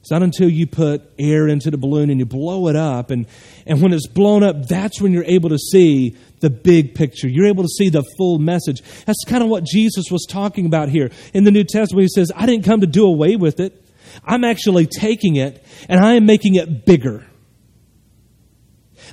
It's 0.00 0.10
not 0.10 0.24
until 0.24 0.48
you 0.48 0.66
put 0.66 1.02
air 1.16 1.46
into 1.46 1.70
the 1.70 1.76
balloon 1.76 2.10
and 2.10 2.18
you 2.18 2.26
blow 2.26 2.66
it 2.66 2.74
up, 2.74 3.10
and, 3.12 3.26
and 3.66 3.80
when 3.80 3.92
it's 3.92 4.08
blown 4.08 4.42
up, 4.42 4.66
that's 4.66 5.00
when 5.00 5.12
you're 5.12 5.24
able 5.24 5.50
to 5.50 5.58
see 5.58 6.16
the 6.40 6.50
big 6.50 6.96
picture. 6.96 7.28
You're 7.28 7.46
able 7.46 7.62
to 7.62 7.68
see 7.68 7.88
the 7.88 8.02
full 8.18 8.40
message. 8.40 8.82
That's 9.04 9.24
kind 9.26 9.44
of 9.44 9.48
what 9.48 9.64
Jesus 9.64 10.06
was 10.10 10.26
talking 10.28 10.66
about 10.66 10.88
here 10.88 11.10
in 11.32 11.44
the 11.44 11.52
New 11.52 11.62
Testament. 11.62 12.02
He 12.02 12.08
says, 12.08 12.32
I 12.34 12.46
didn't 12.46 12.64
come 12.64 12.80
to 12.80 12.86
do 12.86 13.06
away 13.06 13.36
with 13.36 13.60
it. 13.60 13.78
I'm 14.24 14.42
actually 14.42 14.86
taking 14.86 15.36
it 15.36 15.64
and 15.88 16.04
I 16.04 16.14
am 16.14 16.26
making 16.26 16.56
it 16.56 16.84
bigger. 16.84 17.24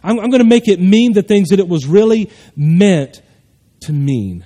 I'm, 0.04 0.20
I'm 0.20 0.30
going 0.30 0.42
to 0.42 0.50
make 0.50 0.68
it 0.68 0.80
mean 0.80 1.14
the 1.14 1.22
things 1.22 1.50
that 1.50 1.60
it 1.60 1.68
was 1.68 1.86
really 1.86 2.32
meant 2.56 3.22
to 3.82 3.94
mean. 3.94 4.46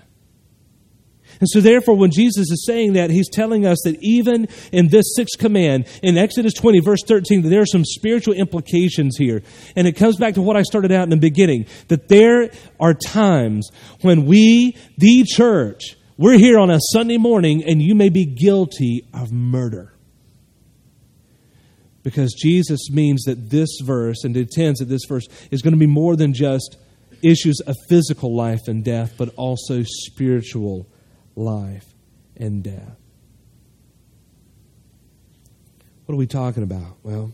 And 1.43 1.49
so, 1.49 1.59
therefore, 1.59 1.97
when 1.97 2.09
Jesus 2.09 2.49
is 2.49 2.65
saying 2.65 2.93
that, 2.93 3.09
he's 3.09 3.27
telling 3.27 3.65
us 3.65 3.77
that 3.83 3.97
even 3.99 4.47
in 4.71 4.87
this 4.87 5.13
sixth 5.13 5.37
command, 5.37 5.87
in 6.01 6.17
Exodus 6.17 6.53
20, 6.53 6.79
verse 6.79 7.01
13, 7.05 7.41
that 7.41 7.49
there 7.49 7.59
are 7.59 7.65
some 7.65 7.83
spiritual 7.83 8.33
implications 8.33 9.17
here. 9.17 9.43
And 9.75 9.85
it 9.85 9.97
comes 9.97 10.15
back 10.15 10.35
to 10.35 10.41
what 10.41 10.55
I 10.55 10.61
started 10.61 10.93
out 10.93 11.03
in 11.03 11.09
the 11.09 11.17
beginning 11.17 11.65
that 11.89 12.07
there 12.07 12.49
are 12.79 12.93
times 12.93 13.69
when 13.99 14.25
we, 14.25 14.77
the 14.97 15.25
church, 15.25 15.97
we're 16.15 16.37
here 16.37 16.57
on 16.57 16.69
a 16.69 16.79
Sunday 16.93 17.17
morning 17.17 17.61
and 17.65 17.81
you 17.81 17.93
may 17.93 18.07
be 18.07 18.23
guilty 18.23 19.05
of 19.13 19.33
murder. 19.33 19.93
Because 22.03 22.33
Jesus 22.41 22.89
means 22.89 23.23
that 23.23 23.49
this 23.49 23.81
verse 23.83 24.23
and 24.23 24.37
intends 24.37 24.79
that 24.79 24.87
this 24.87 25.03
verse 25.09 25.27
is 25.51 25.61
going 25.61 25.73
to 25.73 25.77
be 25.77 25.87
more 25.87 26.15
than 26.15 26.33
just 26.33 26.77
issues 27.21 27.59
of 27.67 27.75
physical 27.89 28.33
life 28.33 28.69
and 28.69 28.81
death, 28.81 29.15
but 29.17 29.33
also 29.35 29.83
spiritual 29.83 30.87
life 31.35 31.93
and 32.37 32.63
death. 32.63 32.97
What 36.05 36.15
are 36.15 36.17
we 36.17 36.27
talking 36.27 36.63
about? 36.63 36.97
Well, 37.01 37.31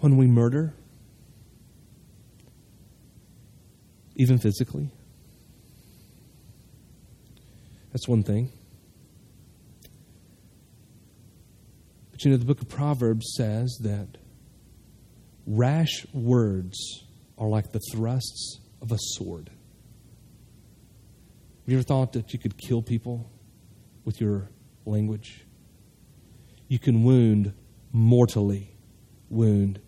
when 0.00 0.16
we 0.16 0.26
murder, 0.26 0.74
even 4.16 4.38
physically, 4.38 4.90
that's 7.92 8.08
one 8.08 8.22
thing. 8.22 8.50
But 12.18 12.24
you 12.24 12.30
know, 12.32 12.36
the 12.36 12.46
book 12.46 12.60
of 12.60 12.68
Proverbs 12.68 13.32
says 13.36 13.78
that 13.82 14.18
rash 15.46 16.04
words 16.12 17.04
are 17.38 17.46
like 17.46 17.70
the 17.70 17.80
thrusts 17.92 18.58
of 18.82 18.90
a 18.90 18.96
sword. 18.98 19.50
Have 21.60 21.68
you 21.68 21.76
ever 21.76 21.84
thought 21.84 22.14
that 22.14 22.32
you 22.32 22.40
could 22.40 22.58
kill 22.58 22.82
people 22.82 23.30
with 24.04 24.20
your 24.20 24.50
language? 24.84 25.46
You 26.66 26.80
can 26.80 27.04
wound, 27.04 27.54
mortally 27.92 28.76
wound, 29.30 29.80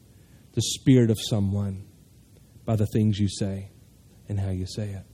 the 0.52 0.62
spirit 0.62 1.10
of 1.10 1.18
someone 1.20 1.84
by 2.64 2.76
the 2.76 2.86
things 2.86 3.18
you 3.18 3.28
say 3.28 3.72
and 4.28 4.38
how 4.38 4.50
you 4.50 4.66
say 4.66 4.90
it. 4.90 5.04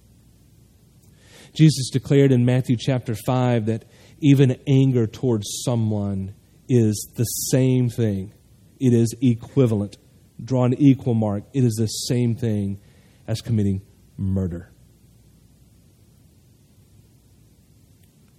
Jesus 1.55 1.89
declared 1.89 2.31
in 2.31 2.45
Matthew 2.45 2.77
chapter 2.79 3.15
5 3.15 3.65
that 3.65 3.87
even 4.21 4.61
anger 4.67 5.07
towards 5.07 5.47
someone 5.65 6.35
is 6.69 7.11
the 7.17 7.25
same 7.25 7.89
thing. 7.89 8.33
It 8.81 8.93
is 8.93 9.15
equivalent. 9.21 9.97
Draw 10.43 10.65
an 10.65 10.75
equal 10.75 11.15
mark. 11.15 11.45
It 11.53 11.65
is 11.65 11.75
the 11.75 11.87
same 11.87 12.35
thing 12.35 12.81
as 13.27 13.41
committing 13.41 13.83
murder. 14.17 14.71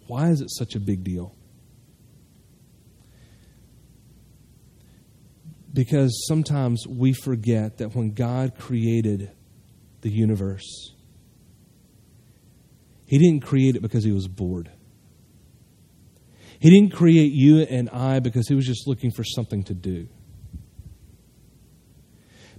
Why 0.08 0.30
is 0.30 0.42
it 0.42 0.50
such 0.52 0.76
a 0.76 0.80
big 0.80 1.04
deal? 1.04 1.36
Because 5.74 6.26
sometimes 6.28 6.86
we 6.88 7.14
forget 7.14 7.78
that 7.78 7.94
when 7.94 8.14
God 8.14 8.58
created 8.58 9.32
the 10.02 10.10
universe, 10.10 10.94
He 13.06 13.18
didn't 13.18 13.42
create 13.42 13.76
it 13.76 13.82
because 13.82 14.04
He 14.04 14.12
was 14.12 14.28
bored. 14.28 14.72
He 16.60 16.70
didn't 16.70 16.94
create 16.94 17.32
you 17.32 17.62
and 17.62 17.90
I 17.90 18.20
because 18.20 18.48
he 18.48 18.56
was 18.56 18.66
just 18.66 18.88
looking 18.88 19.12
for 19.12 19.24
something 19.24 19.64
to 19.66 19.74
do. 19.74 20.08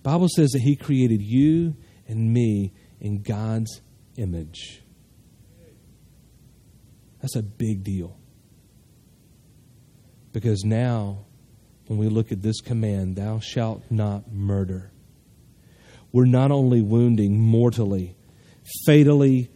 Bible 0.02 0.28
says 0.34 0.50
that 0.50 0.60
he 0.60 0.76
created 0.76 1.20
you 1.20 1.76
and 2.06 2.32
me 2.32 2.72
in 3.00 3.22
God's 3.22 3.82
image. 4.16 4.82
That's 7.20 7.36
a 7.36 7.42
big 7.42 7.82
deal. 7.82 8.16
Because 10.32 10.64
now, 10.64 11.24
when 11.86 11.98
we 11.98 12.08
look 12.08 12.30
at 12.30 12.42
this 12.42 12.60
command, 12.60 13.16
thou 13.16 13.40
shalt 13.40 13.82
not 13.90 14.32
murder, 14.32 14.92
we're 16.12 16.26
not 16.26 16.50
only 16.50 16.80
wounding 16.80 17.38
mortally, 17.38 18.16
fatally, 18.86 19.50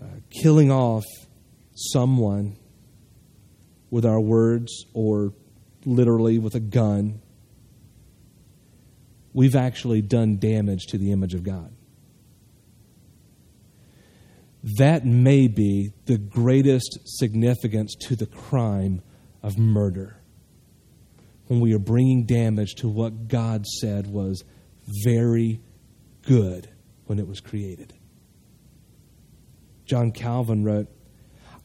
uh, 0.00 0.04
killing 0.30 0.70
off 0.70 1.04
someone 1.78 2.56
with 3.90 4.04
our 4.04 4.20
words 4.20 4.84
or 4.92 5.32
literally 5.84 6.38
with 6.38 6.54
a 6.54 6.60
gun, 6.60 7.20
we've 9.32 9.56
actually 9.56 10.02
done 10.02 10.38
damage 10.38 10.86
to 10.86 10.98
the 10.98 11.12
image 11.12 11.34
of 11.34 11.42
God. 11.42 11.72
That 14.78 15.06
may 15.06 15.46
be 15.46 15.92
the 16.06 16.18
greatest 16.18 16.98
significance 17.04 17.94
to 18.08 18.16
the 18.16 18.26
crime 18.26 19.02
of 19.42 19.56
murder 19.56 20.20
when 21.46 21.60
we 21.60 21.72
are 21.74 21.78
bringing 21.78 22.26
damage 22.26 22.74
to 22.76 22.88
what 22.88 23.28
God 23.28 23.64
said 23.66 24.06
was 24.06 24.44
very 25.04 25.60
good 26.22 26.68
when 27.06 27.18
it 27.18 27.26
was 27.26 27.40
created. 27.40 27.94
John 29.86 30.10
Calvin 30.10 30.64
wrote, 30.64 30.88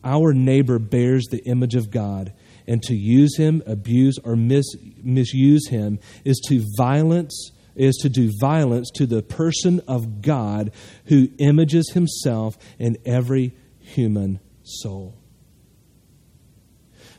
Our 0.03 0.33
neighbor 0.33 0.79
bears 0.79 1.25
the 1.29 1.43
image 1.45 1.75
of 1.75 1.91
God, 1.91 2.33
and 2.67 2.81
to 2.83 2.95
use 2.95 3.37
him, 3.37 3.63
abuse, 3.65 4.17
or 4.23 4.35
mis- 4.35 4.75
misuse 5.01 5.67
him 5.69 5.99
is 6.23 6.41
to 6.47 6.63
violence 6.77 7.51
is 7.75 7.95
to 7.97 8.09
do 8.09 8.31
violence 8.39 8.91
to 8.91 9.05
the 9.07 9.23
person 9.23 9.81
of 9.87 10.21
God 10.21 10.71
who 11.05 11.29
images 11.39 11.91
himself 11.91 12.55
in 12.77 12.97
every 13.05 13.55
human 13.79 14.39
soul. 14.63 15.17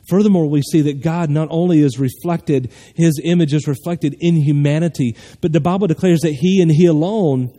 Furthermore, 0.07 0.47
we 0.47 0.61
see 0.61 0.81
that 0.81 1.01
God 1.01 1.29
not 1.29 1.47
only 1.49 1.79
is 1.79 1.99
reflected, 1.99 2.71
his 2.93 3.19
image 3.23 3.53
is 3.53 3.67
reflected 3.67 4.15
in 4.19 4.35
humanity, 4.35 5.15
but 5.41 5.51
the 5.51 5.59
Bible 5.59 5.87
declares 5.87 6.21
that 6.21 6.33
he 6.33 6.61
and 6.61 6.71
he 6.71 6.85
alone 6.85 7.51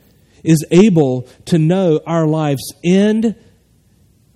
is 0.45 0.65
able 0.71 1.23
to 1.47 1.59
know 1.59 2.01
our 2.07 2.27
life's 2.27 2.71
end 2.85 3.35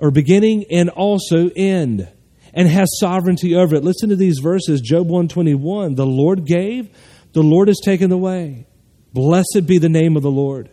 or 0.00 0.10
beginning 0.10 0.64
and 0.70 0.88
also 0.90 1.50
end 1.54 2.08
and 2.52 2.68
has 2.68 2.88
sovereignty 2.98 3.54
over 3.54 3.76
it. 3.76 3.84
Listen 3.84 4.08
to 4.08 4.16
these 4.16 4.40
verses, 4.42 4.80
Job 4.80 5.06
121, 5.06 5.94
the 5.94 6.06
Lord 6.06 6.44
gave, 6.44 6.90
the 7.32 7.42
Lord 7.42 7.68
has 7.68 7.80
taken 7.84 8.10
away. 8.10 8.66
Blessed 9.12 9.66
be 9.66 9.78
the 9.78 9.88
name 9.88 10.16
of 10.16 10.22
the 10.22 10.30
Lord. 10.30 10.70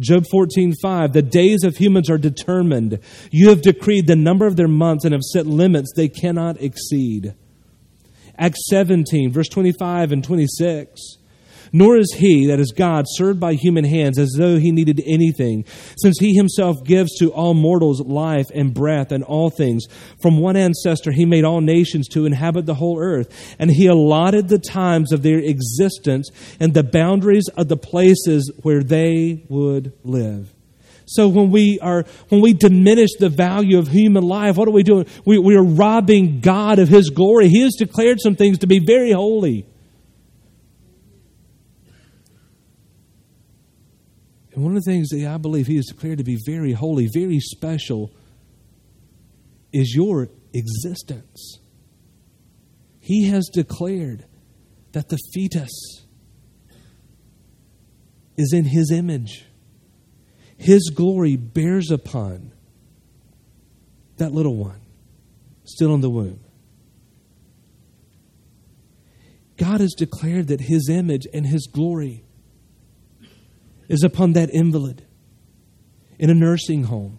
Job 0.00 0.24
14:5 0.32 1.12
The 1.12 1.22
days 1.22 1.62
of 1.62 1.76
humans 1.76 2.10
are 2.10 2.18
determined. 2.18 2.98
You 3.30 3.50
have 3.50 3.62
decreed 3.62 4.06
the 4.06 4.16
number 4.16 4.46
of 4.46 4.56
their 4.56 4.68
months 4.68 5.04
and 5.04 5.12
have 5.12 5.22
set 5.22 5.46
limits 5.46 5.92
they 5.94 6.08
cannot 6.08 6.60
exceed. 6.60 7.34
Acts 8.36 8.66
17 8.68 9.30
verse 9.30 9.48
25 9.48 10.10
and 10.10 10.24
26 10.24 11.18
nor 11.74 11.96
is 11.96 12.14
he, 12.14 12.46
that 12.46 12.60
is 12.60 12.72
God, 12.72 13.04
served 13.08 13.40
by 13.40 13.54
human 13.54 13.84
hands 13.84 14.16
as 14.16 14.32
though 14.38 14.58
he 14.58 14.70
needed 14.70 15.02
anything, 15.04 15.64
since 15.98 16.20
he 16.20 16.32
himself 16.32 16.76
gives 16.84 17.18
to 17.18 17.32
all 17.32 17.52
mortals 17.52 18.00
life 18.00 18.46
and 18.54 18.72
breath 18.72 19.10
and 19.10 19.24
all 19.24 19.50
things. 19.50 19.84
From 20.22 20.38
one 20.38 20.56
ancestor 20.56 21.10
he 21.10 21.24
made 21.24 21.44
all 21.44 21.60
nations 21.60 22.06
to 22.10 22.26
inhabit 22.26 22.66
the 22.66 22.76
whole 22.76 23.00
earth, 23.00 23.56
and 23.58 23.72
he 23.72 23.88
allotted 23.88 24.48
the 24.48 24.60
times 24.60 25.10
of 25.12 25.22
their 25.22 25.40
existence 25.40 26.30
and 26.60 26.72
the 26.72 26.84
boundaries 26.84 27.48
of 27.56 27.66
the 27.66 27.76
places 27.76 28.52
where 28.62 28.84
they 28.84 29.44
would 29.48 29.92
live. 30.04 30.54
So 31.06 31.26
when 31.26 31.50
we 31.50 31.80
are 31.80 32.04
when 32.28 32.40
we 32.40 32.52
diminish 32.52 33.10
the 33.18 33.28
value 33.28 33.78
of 33.78 33.88
human 33.88 34.22
life, 34.22 34.56
what 34.56 34.68
are 34.68 34.70
we 34.70 34.84
doing? 34.84 35.06
We, 35.24 35.38
we 35.38 35.56
are 35.56 35.64
robbing 35.64 36.38
God 36.38 36.78
of 36.78 36.88
His 36.88 37.10
glory. 37.10 37.48
He 37.48 37.62
has 37.62 37.74
declared 37.74 38.20
some 38.20 38.36
things 38.36 38.58
to 38.58 38.68
be 38.68 38.78
very 38.78 39.10
holy. 39.10 39.66
And 44.54 44.62
one 44.62 44.76
of 44.76 44.84
the 44.84 44.90
things 44.90 45.08
that 45.08 45.26
I 45.26 45.36
believe 45.36 45.66
he 45.66 45.76
has 45.76 45.86
declared 45.86 46.18
to 46.18 46.24
be 46.24 46.38
very 46.46 46.72
holy, 46.72 47.08
very 47.12 47.40
special, 47.40 48.12
is 49.72 49.94
your 49.94 50.28
existence. 50.52 51.58
He 53.00 53.28
has 53.28 53.50
declared 53.52 54.24
that 54.92 55.08
the 55.08 55.18
fetus 55.32 56.06
is 58.36 58.52
in 58.52 58.64
his 58.64 58.92
image. 58.92 59.44
His 60.56 60.90
glory 60.94 61.36
bears 61.36 61.90
upon 61.90 62.52
that 64.18 64.32
little 64.32 64.56
one 64.56 64.80
still 65.64 65.94
in 65.94 66.00
the 66.00 66.10
womb. 66.10 66.40
God 69.56 69.80
has 69.80 69.94
declared 69.94 70.48
that 70.48 70.60
his 70.60 70.88
image 70.88 71.26
and 71.32 71.46
his 71.46 71.66
glory 71.66 72.24
is 73.88 74.02
upon 74.02 74.32
that 74.32 74.50
invalid 74.50 75.06
in 76.18 76.30
a 76.30 76.34
nursing 76.34 76.84
home 76.84 77.18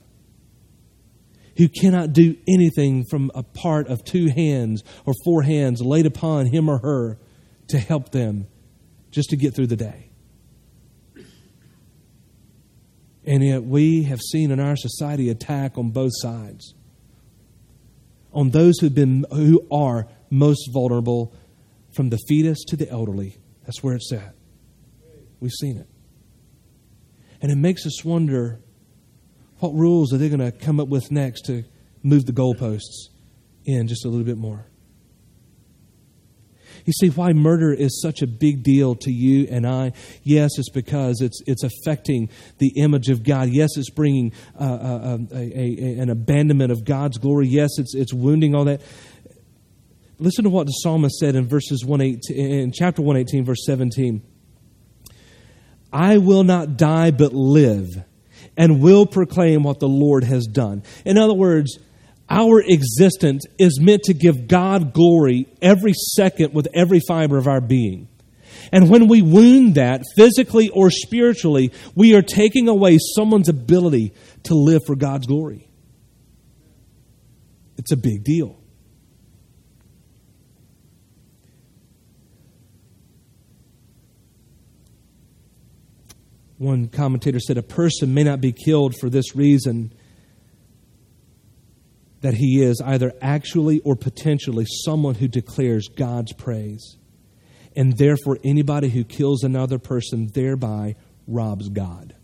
who 1.58 1.70
cannot 1.70 2.14
do 2.14 2.36
anything 2.48 3.06
from 3.10 3.32
a 3.34 3.44
part 3.44 3.88
of 3.88 4.04
two 4.04 4.28
hands 4.28 4.84
or 5.06 5.14
four 5.24 5.42
hands 5.42 5.82
laid 5.82 6.06
upon 6.06 6.48
him 6.48 6.70
or 6.70 6.80
her 6.80 7.18
to 7.68 7.78
help 7.78 8.12
them 8.12 8.48
just 9.12 9.30
to 9.30 9.38
get 9.38 9.56
through 9.56 9.68
the 9.68 9.78
day. 9.78 10.10
And 13.26 13.44
yet 13.44 13.64
we 13.64 14.04
have 14.04 14.20
seen 14.20 14.52
in 14.52 14.60
our 14.60 14.76
society 14.76 15.30
attack 15.30 15.78
on 15.78 15.90
both 15.90 16.12
sides. 16.14 16.76
On 18.34 18.50
those 18.50 18.78
who've 18.80 18.94
been 18.94 19.26
who 19.32 19.66
are 19.72 20.08
most 20.30 20.70
vulnerable 20.74 21.34
from 21.96 22.10
the 22.10 22.20
fetus 22.28 22.64
to 22.66 22.76
the 22.76 22.90
elderly. 22.90 23.38
That's 23.66 23.82
where 23.82 23.96
it's 23.96 24.12
at. 24.12 24.36
We've 25.40 25.52
seen 25.52 25.78
it. 25.78 25.88
And 27.42 27.52
it 27.52 27.56
makes 27.58 27.86
us 27.86 28.04
wonder 28.04 28.60
what 29.60 29.74
rules 29.74 30.14
are 30.14 30.18
they 30.18 30.30
going 30.30 30.40
to 30.40 30.52
come 30.52 30.80
up 30.80 30.88
with 30.88 31.12
next 31.12 31.42
to 31.46 31.64
move 32.04 32.26
the 32.26 32.34
goalposts 32.34 33.10
in 33.66 33.88
just 33.88 34.06
a 34.06 34.10
little 34.10 34.26
bit 34.26 34.38
more. 34.38 34.68
You 36.86 36.94
see 36.94 37.10
why 37.10 37.34
murder 37.34 37.74
is 37.74 38.00
such 38.00 38.22
a 38.22 38.28
big 38.28 38.62
deal 38.62 38.94
to 38.96 39.12
you 39.12 39.48
and 39.50 39.66
I? 39.66 39.94
Yes, 40.22 40.52
it's 40.60 40.70
because 40.70 41.20
it's 41.20 41.42
it's 41.48 41.64
affecting 41.64 42.30
the 42.60 42.74
image 42.76 43.10
of 43.10 43.24
God. 43.24 43.50
Yes, 43.50 43.72
it's 43.76 43.90
bringing 43.90 44.34
uh, 44.60 44.64
uh, 44.64 45.18
a, 45.32 45.60
a, 45.60 46.00
an 46.00 46.12
abandonment 46.12 46.72
of 46.72 46.86
God's 46.86 47.18
glory. 47.18 47.48
Yes, 47.48 47.72
it's 47.80 47.96
it's 47.96 48.14
wounding 48.14 48.54
all 48.54 48.66
that. 48.66 48.82
Listen 50.20 50.44
to 50.44 50.52
what 50.52 50.68
the 50.68 50.74
psalmist 50.74 51.18
said 51.18 51.36
in 51.36 51.48
verses 51.48 51.84
one 51.84 52.02
eighteen 52.02 52.38
in 52.38 52.72
chapter 52.72 53.02
one 53.02 53.18
eighteen, 53.18 53.44
verse 53.46 53.66
seventeen. 53.66 54.22
I 55.96 56.18
will 56.18 56.44
not 56.44 56.76
die 56.76 57.12
but 57.12 57.32
live 57.32 58.04
and 58.58 58.82
will 58.82 59.06
proclaim 59.06 59.64
what 59.64 59.80
the 59.80 59.88
Lord 59.88 60.26
has 60.26 60.46
done. 60.46 60.84
In 61.06 61.18
other 61.18 61.34
words, 61.34 61.80
our 62.30 62.60
existence 62.60 63.46
is 63.58 63.80
meant 63.80 64.04
to 64.04 64.14
give 64.14 64.50
God 64.50 64.92
glory 64.92 65.48
every 65.62 65.94
second 65.94 66.54
with 66.54 66.68
every 66.74 67.00
fiber 67.08 67.38
of 67.38 67.48
our 67.48 67.62
being. 67.62 68.10
And 68.74 68.90
when 68.90 69.08
we 69.08 69.22
wound 69.22 69.76
that, 69.76 70.04
physically 70.18 70.68
or 70.68 70.92
spiritually, 70.92 71.72
we 71.96 72.14
are 72.14 72.22
taking 72.22 72.68
away 72.68 72.98
someone's 73.16 73.48
ability 73.48 74.14
to 74.44 74.54
live 74.54 74.82
for 74.86 74.98
God's 74.98 75.28
glory. 75.28 75.70
It's 77.78 77.94
a 77.94 77.98
big 77.98 78.26
deal. 78.26 78.60
One 86.58 86.88
commentator 86.88 87.40
said 87.40 87.58
a 87.58 87.64
person 87.64 88.14
may 88.14 88.24
not 88.24 88.40
be 88.40 88.54
killed 88.54 88.96
for 88.98 89.10
this 89.10 89.36
reason 89.36 89.94
that 92.22 92.34
he 92.34 92.64
is 92.64 92.82
either 92.82 93.14
actually 93.22 93.82
or 93.82 93.96
potentially 93.96 94.66
someone 94.84 95.16
who 95.16 95.28
declares 95.28 95.88
God's 95.88 96.34
praise. 96.34 96.98
And 97.76 97.98
therefore, 97.98 98.40
anybody 98.44 98.90
who 98.90 99.04
kills 99.04 99.44
another 99.44 99.78
person 99.78 100.30
thereby 100.34 100.96
robs 101.28 101.70
God. 101.70 102.16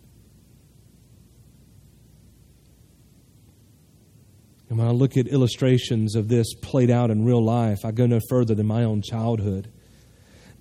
And 4.69 4.77
when 4.77 4.87
I 4.87 4.91
look 4.91 5.17
at 5.17 5.27
illustrations 5.27 6.15
of 6.15 6.29
this 6.29 6.53
played 6.53 6.89
out 6.89 7.11
in 7.11 7.25
real 7.25 7.43
life, 7.43 7.83
I 7.83 7.91
go 7.91 8.05
no 8.05 8.21
further 8.29 8.55
than 8.55 8.67
my 8.67 8.85
own 8.85 9.01
childhood. 9.01 9.69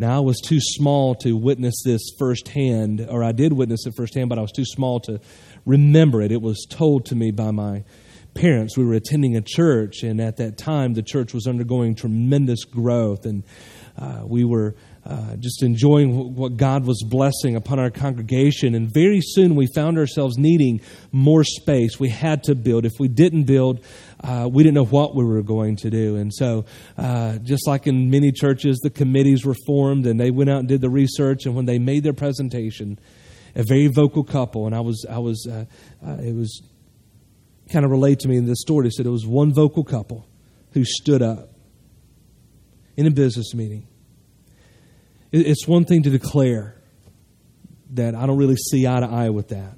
Now, 0.00 0.16
I 0.16 0.20
was 0.20 0.40
too 0.40 0.60
small 0.60 1.14
to 1.16 1.36
witness 1.36 1.74
this 1.84 2.00
firsthand, 2.18 3.06
or 3.06 3.22
I 3.22 3.32
did 3.32 3.52
witness 3.52 3.84
it 3.84 3.92
firsthand, 3.94 4.30
but 4.30 4.38
I 4.38 4.40
was 4.40 4.50
too 4.50 4.64
small 4.64 4.98
to 5.00 5.20
remember 5.66 6.22
it. 6.22 6.32
It 6.32 6.40
was 6.40 6.66
told 6.70 7.04
to 7.06 7.14
me 7.14 7.32
by 7.32 7.50
my, 7.50 7.84
parents. 8.34 8.76
We 8.76 8.84
were 8.84 8.94
attending 8.94 9.36
a 9.36 9.40
church, 9.40 10.02
and 10.02 10.20
at 10.20 10.36
that 10.38 10.56
time, 10.56 10.94
the 10.94 11.02
church 11.02 11.34
was 11.34 11.46
undergoing 11.46 11.94
tremendous 11.94 12.64
growth, 12.64 13.26
and 13.26 13.44
uh, 13.98 14.22
we 14.24 14.44
were 14.44 14.74
uh, 15.04 15.36
just 15.36 15.62
enjoying 15.62 16.34
what 16.34 16.56
God 16.56 16.84
was 16.84 17.02
blessing 17.02 17.56
upon 17.56 17.78
our 17.78 17.90
congregation. 17.90 18.74
And 18.74 18.92
very 18.92 19.20
soon 19.20 19.56
we 19.56 19.66
found 19.74 19.98
ourselves 19.98 20.36
needing 20.36 20.80
more 21.10 21.42
space. 21.42 21.98
We 21.98 22.10
had 22.10 22.44
to 22.44 22.54
build. 22.54 22.84
If 22.84 22.92
we 22.98 23.08
didn't 23.08 23.44
build, 23.44 23.84
uh, 24.22 24.48
we 24.50 24.62
didn't 24.62 24.74
know 24.74 24.84
what 24.84 25.14
we 25.14 25.24
were 25.24 25.42
going 25.42 25.76
to 25.76 25.90
do. 25.90 26.16
And 26.16 26.32
so, 26.32 26.64
uh, 26.98 27.38
just 27.38 27.66
like 27.66 27.86
in 27.86 28.10
many 28.10 28.32
churches, 28.32 28.78
the 28.82 28.90
committees 28.90 29.44
were 29.44 29.56
formed 29.66 30.06
and 30.06 30.20
they 30.20 30.30
went 30.30 30.50
out 30.50 30.60
and 30.60 30.68
did 30.68 30.80
the 30.80 30.90
research. 30.90 31.46
And 31.46 31.54
when 31.54 31.66
they 31.66 31.78
made 31.78 32.02
their 32.02 32.12
presentation, 32.12 32.98
a 33.54 33.62
very 33.62 33.88
vocal 33.88 34.24
couple, 34.24 34.66
and 34.66 34.74
I 34.74 34.80
was, 34.80 35.06
I 35.08 35.18
was, 35.18 35.46
uh, 35.50 35.64
uh, 36.06 36.16
it 36.22 36.34
was 36.34 36.62
kind 37.72 37.84
of 37.84 37.90
relayed 37.90 38.20
to 38.20 38.28
me 38.28 38.36
in 38.36 38.46
this 38.46 38.60
story. 38.60 38.84
They 38.84 38.90
said 38.90 39.06
it 39.06 39.10
was 39.10 39.26
one 39.26 39.52
vocal 39.52 39.84
couple 39.84 40.26
who 40.72 40.84
stood 40.84 41.22
up 41.22 41.50
in 42.96 43.06
a 43.06 43.10
business 43.10 43.54
meeting 43.54 43.86
it's 45.32 45.66
one 45.66 45.84
thing 45.84 46.02
to 46.02 46.10
declare 46.10 46.76
that 47.90 48.14
I 48.14 48.26
don't 48.26 48.36
really 48.36 48.56
see 48.56 48.86
eye 48.86 49.00
to 49.00 49.06
eye 49.06 49.30
with 49.30 49.48
that, 49.48 49.76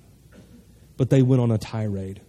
but 0.97 1.11
they 1.11 1.23
went 1.23 1.43
on 1.43 1.51
a 1.51 1.59
tirade. 1.59 2.22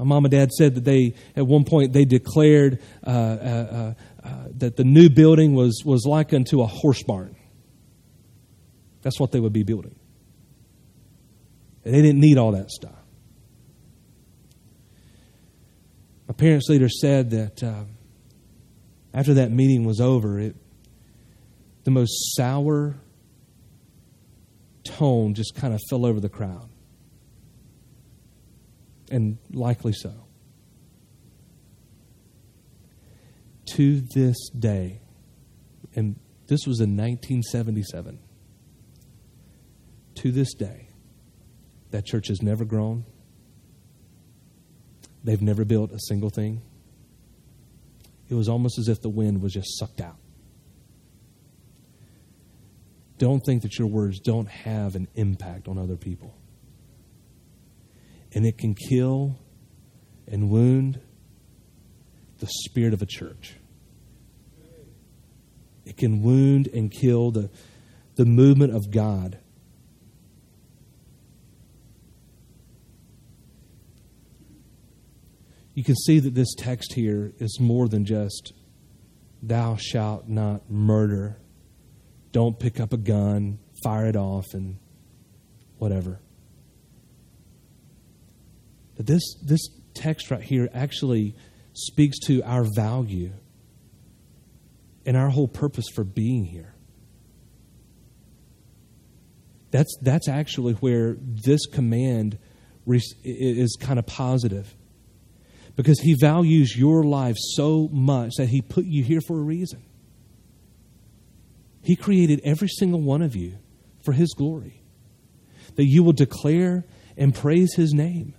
My 0.00 0.06
mom 0.06 0.24
and 0.24 0.32
dad 0.32 0.50
said 0.50 0.76
that 0.76 0.84
they, 0.84 1.12
at 1.36 1.46
one 1.46 1.64
point, 1.64 1.92
they 1.92 2.06
declared 2.06 2.80
uh, 3.06 3.10
uh, 3.10 3.12
uh, 3.12 4.26
uh, 4.26 4.44
that 4.56 4.76
the 4.76 4.84
new 4.84 5.10
building 5.10 5.54
was, 5.54 5.82
was 5.84 6.06
like 6.06 6.32
unto 6.32 6.62
a 6.62 6.66
horse 6.66 7.02
barn. 7.02 7.36
That's 9.02 9.20
what 9.20 9.30
they 9.30 9.40
would 9.40 9.52
be 9.52 9.62
building. 9.62 9.94
And 11.84 11.92
they 11.92 12.00
didn't 12.00 12.20
need 12.20 12.38
all 12.38 12.52
that 12.52 12.70
stuff. 12.70 12.94
My 16.28 16.32
parents 16.32 16.70
later 16.70 16.88
said 16.88 17.32
that 17.32 17.62
uh, 17.62 17.84
after 19.12 19.34
that 19.34 19.50
meeting 19.50 19.84
was 19.84 20.00
over, 20.00 20.40
it 20.40 20.56
the 21.84 21.90
most 21.90 22.36
sour 22.36 22.96
tone 24.82 25.34
just 25.34 25.54
kind 25.54 25.74
of 25.74 25.80
fell 25.90 26.06
over 26.06 26.20
the 26.20 26.30
crowd. 26.30 26.69
And 29.10 29.38
likely 29.52 29.92
so. 29.92 30.14
To 33.74 34.02
this 34.14 34.36
day, 34.50 35.00
and 35.94 36.18
this 36.46 36.66
was 36.66 36.80
in 36.80 36.96
1977, 36.96 38.20
to 40.16 40.32
this 40.32 40.54
day, 40.54 40.88
that 41.90 42.04
church 42.04 42.28
has 42.28 42.42
never 42.42 42.64
grown. 42.64 43.04
They've 45.24 45.42
never 45.42 45.64
built 45.64 45.92
a 45.92 45.98
single 46.08 46.30
thing. 46.30 46.62
It 48.28 48.34
was 48.34 48.48
almost 48.48 48.78
as 48.78 48.88
if 48.88 49.00
the 49.00 49.08
wind 49.08 49.42
was 49.42 49.52
just 49.52 49.78
sucked 49.78 50.00
out. 50.00 50.16
Don't 53.18 53.44
think 53.44 53.62
that 53.62 53.78
your 53.78 53.88
words 53.88 54.18
don't 54.20 54.48
have 54.48 54.94
an 54.94 55.08
impact 55.14 55.68
on 55.68 55.78
other 55.78 55.96
people. 55.96 56.39
And 58.32 58.46
it 58.46 58.58
can 58.58 58.74
kill 58.74 59.38
and 60.28 60.50
wound 60.50 61.00
the 62.38 62.46
spirit 62.46 62.94
of 62.94 63.02
a 63.02 63.06
church. 63.06 63.56
It 65.84 65.96
can 65.96 66.22
wound 66.22 66.68
and 66.68 66.90
kill 66.90 67.32
the, 67.32 67.50
the 68.14 68.24
movement 68.24 68.74
of 68.74 68.90
God. 68.90 69.38
You 75.74 75.82
can 75.82 75.96
see 75.96 76.18
that 76.20 76.34
this 76.34 76.54
text 76.56 76.92
here 76.94 77.32
is 77.38 77.58
more 77.58 77.88
than 77.88 78.04
just, 78.04 78.52
thou 79.42 79.76
shalt 79.76 80.28
not 80.28 80.70
murder 80.70 81.40
don't 82.32 82.58
pick 82.58 82.78
up 82.78 82.92
a 82.92 82.96
gun, 82.96 83.58
fire 83.82 84.06
it 84.06 84.16
off, 84.16 84.46
and 84.52 84.78
whatever. 85.78 86.20
But 89.00 89.06
this, 89.06 89.34
this 89.42 89.66
text 89.94 90.30
right 90.30 90.42
here 90.42 90.68
actually 90.74 91.34
speaks 91.72 92.18
to 92.26 92.42
our 92.42 92.66
value 92.76 93.32
and 95.06 95.16
our 95.16 95.30
whole 95.30 95.48
purpose 95.48 95.86
for 95.94 96.04
being 96.04 96.44
here. 96.44 96.74
That's, 99.70 99.96
that's 100.02 100.28
actually 100.28 100.74
where 100.74 101.16
this 101.18 101.64
command 101.64 102.38
is 103.24 103.78
kind 103.80 103.98
of 103.98 104.04
positive. 104.04 104.76
Because 105.76 105.98
he 106.00 106.14
values 106.20 106.76
your 106.76 107.02
life 107.02 107.36
so 107.38 107.88
much 107.90 108.32
that 108.36 108.50
he 108.50 108.60
put 108.60 108.84
you 108.84 109.02
here 109.02 109.22
for 109.26 109.38
a 109.38 109.42
reason. 109.42 109.82
He 111.82 111.96
created 111.96 112.42
every 112.44 112.68
single 112.68 113.00
one 113.00 113.22
of 113.22 113.34
you 113.34 113.56
for 114.04 114.12
His 114.12 114.34
glory, 114.36 114.82
that 115.76 115.86
you 115.86 116.02
will 116.02 116.12
declare 116.12 116.84
and 117.16 117.34
praise 117.34 117.72
His 117.74 117.94
name. 117.94 118.34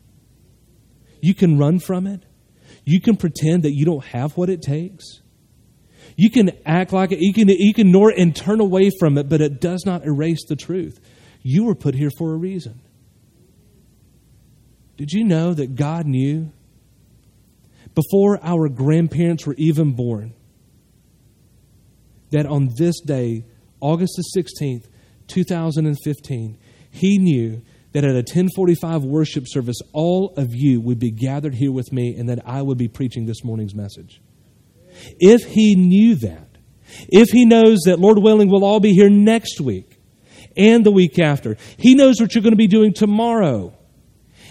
You 1.22 1.34
can 1.34 1.58
run 1.58 1.80
from 1.80 2.08
it. 2.08 2.24
You 2.84 3.00
can 3.00 3.16
pretend 3.16 3.64
that 3.64 3.74
you 3.74 3.86
don't 3.86 4.04
have 4.06 4.36
what 4.36 4.50
it 4.50 4.62
takes. 4.62 5.22
You 6.18 6.30
can 6.30 6.52
act 6.66 6.92
like 6.92 7.12
it. 7.12 7.20
You 7.20 7.34
can, 7.34 7.50
ignore 7.50 8.12
it 8.12 8.18
and 8.18 8.36
turn 8.36 8.60
away 8.60 8.92
from 9.00 9.18
it, 9.18 9.30
but 9.30 9.42
it 9.42 9.62
does 9.62 9.86
not 9.86 10.04
erase 10.06 10.46
the 10.48 10.56
truth. 10.56 11.00
You 11.42 11.66
were 11.66 11.76
put 11.76 11.96
here 11.96 12.10
for 12.18 12.34
a 12.34 12.38
reason. 12.38 12.82
Did 14.98 15.12
you 15.12 15.24
know 15.24 15.54
that 15.54 15.76
God 15.76 16.06
knew 16.06 16.52
before 17.96 18.40
our 18.44 18.70
grandparents 18.70 19.46
were 19.46 19.56
even 19.58 19.94
born 19.94 20.34
that 22.32 22.46
on 22.46 22.70
this 22.78 23.00
day, 23.02 23.46
August 23.80 24.14
the 24.16 24.42
16th, 24.42 24.88
2015, 25.28 26.58
he 26.92 27.18
knew 27.18 27.62
that 27.94 28.04
at 28.04 28.12
a 28.12 28.24
1045 28.24 29.04
worship 29.04 29.46
service, 29.48 29.78
all 29.94 30.34
of 30.38 30.50
you 30.52 30.80
would 30.80 31.00
be 31.00 31.12
gathered 31.12 31.56
here 31.56 31.72
with 31.72 31.92
me 31.92 32.16
and 32.18 32.30
that 32.30 32.40
I 32.46 32.62
would 32.62 32.78
be 32.78 32.88
preaching 32.88 33.26
this 33.26 33.44
morning's 33.44 33.76
message. 33.76 34.22
If 35.20 35.44
he 35.44 35.76
knew 35.76 36.16
that, 36.16 36.58
if 37.10 37.30
he 37.30 37.46
knows 37.46 37.80
that, 37.86 38.00
Lord 38.00 38.18
willing, 38.20 38.50
we'll 38.50 38.66
all 38.66 38.80
be 38.80 38.94
here 38.94 39.10
next 39.10 39.62
week 39.62 40.00
and 40.56 40.86
the 40.86 40.92
week 40.92 41.20
after, 41.20 41.58
he 41.78 41.96
knows 41.96 42.20
what 42.20 42.36
you're 42.36 42.42
going 42.42 42.54
to 42.54 42.58
be 42.58 42.68
doing 42.68 42.94
tomorrow. 42.94 43.74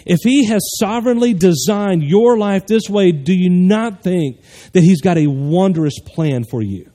If 0.05 0.19
he 0.23 0.45
has 0.45 0.61
sovereignly 0.79 1.33
designed 1.33 2.03
your 2.03 2.37
life 2.37 2.65
this 2.65 2.89
way, 2.89 3.11
do 3.11 3.33
you 3.33 3.49
not 3.49 4.01
think 4.01 4.41
that 4.73 4.81
he's 4.81 5.01
got 5.01 5.17
a 5.17 5.27
wondrous 5.27 5.99
plan 5.99 6.43
for 6.43 6.61
you? 6.61 6.91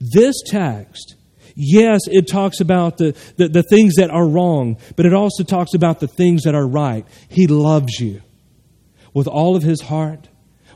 This 0.00 0.34
text, 0.44 1.14
yes, 1.54 2.00
it 2.06 2.28
talks 2.28 2.60
about 2.60 2.98
the, 2.98 3.16
the, 3.36 3.48
the, 3.48 3.62
things 3.62 3.94
that 3.96 4.10
are 4.10 4.26
wrong, 4.26 4.78
but 4.96 5.06
it 5.06 5.14
also 5.14 5.44
talks 5.44 5.74
about 5.74 6.00
the 6.00 6.08
things 6.08 6.42
that 6.42 6.54
are 6.54 6.66
right. 6.66 7.06
He 7.28 7.46
loves 7.46 7.98
you 8.00 8.22
with 9.14 9.26
all 9.26 9.56
of 9.56 9.62
his 9.62 9.80
heart, 9.80 10.28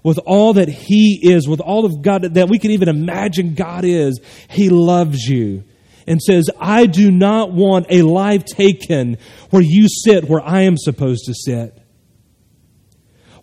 with 0.03 0.19
all 0.27 0.55
that 0.55 0.69
he 0.69 1.21
is, 1.23 1.49
with 1.49 1.61
all 1.61 1.85
of 1.85 2.03
God 2.03 2.23
that 2.35 2.49
we 2.49 2.59
can 2.59 2.71
even 2.71 2.89
imagine 2.89 3.55
God 3.55 3.85
is. 3.85 4.21
He 4.49 4.69
loves 4.71 5.25
you 5.25 5.65
and 6.07 6.23
says, 6.23 6.49
I 6.61 6.87
do 6.87 7.11
not 7.11 7.53
want 7.53 7.87
a 7.91 8.03
life 8.03 8.45
taken 8.45 9.19
where 9.51 9.63
you 9.63 9.89
sit 9.89 10.29
where 10.29 10.43
I 10.43 10.63
am 10.63 10.77
supposed 10.77 11.25
to 11.27 11.35
sit 11.35 11.77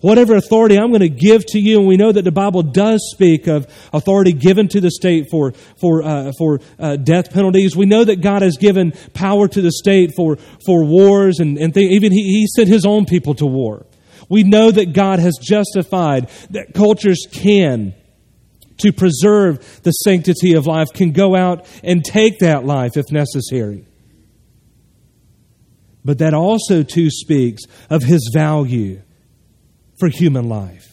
whatever 0.04 0.36
authority 0.36 0.78
I'm 0.78 0.90
going 0.90 1.00
to 1.00 1.10
give 1.10 1.46
to 1.48 1.60
you, 1.60 1.80
and 1.80 1.88
we 1.88 1.96
know 1.96 2.12
that 2.12 2.24
the 2.24 2.32
Bible 2.32 2.62
does 2.62 3.00
speak 3.14 3.48
of 3.48 3.66
authority 3.94 4.34
given 4.34 4.68
to 4.68 4.82
the 4.82 4.92
state 4.92 5.28
for 5.32 5.54
for 5.80 6.04
uh, 6.04 6.34
for 6.38 6.60
uh, 6.78 6.98
death 6.98 7.32
penalties. 7.32 7.76
We 7.76 7.86
know 7.86 8.04
that 8.04 8.22
God 8.22 8.42
has 8.42 8.58
given 8.58 8.92
power 9.14 9.48
to 9.48 9.62
the 9.62 9.72
state 9.72 10.12
for 10.16 10.38
for 10.66 10.84
wars 10.84 11.40
and 11.40 11.58
and 11.58 11.74
th- 11.74 11.90
even 11.90 12.12
he, 12.12 12.22
he 12.22 12.48
sent 12.48 12.68
His 12.68 12.86
own 12.86 13.06
people 13.06 13.34
to 13.36 13.46
war. 13.46 13.86
We 14.30 14.44
know 14.44 14.72
that 14.72 14.94
God 14.94 15.20
has 15.20 15.38
justified 15.42 16.30
that 16.50 16.74
cultures 16.74 17.26
can 17.32 17.94
to 18.80 18.92
preserve 18.92 19.82
the 19.84 19.92
sanctity 19.92 20.54
of 20.54 20.68
life 20.68 20.88
can 20.94 21.12
go 21.12 21.36
out 21.36 21.66
and 21.84 22.04
take 22.04 22.40
that 22.40 22.66
life 22.66 22.98
if 22.98 23.12
necessary. 23.12 23.86
But 26.04 26.18
that 26.18 26.34
also 26.34 26.84
too 26.84 27.10
speaks 27.10 27.64
of 27.90 28.04
his 28.04 28.32
value 28.34 29.02
for 30.00 30.10
human 30.10 30.50
life. 30.50 30.90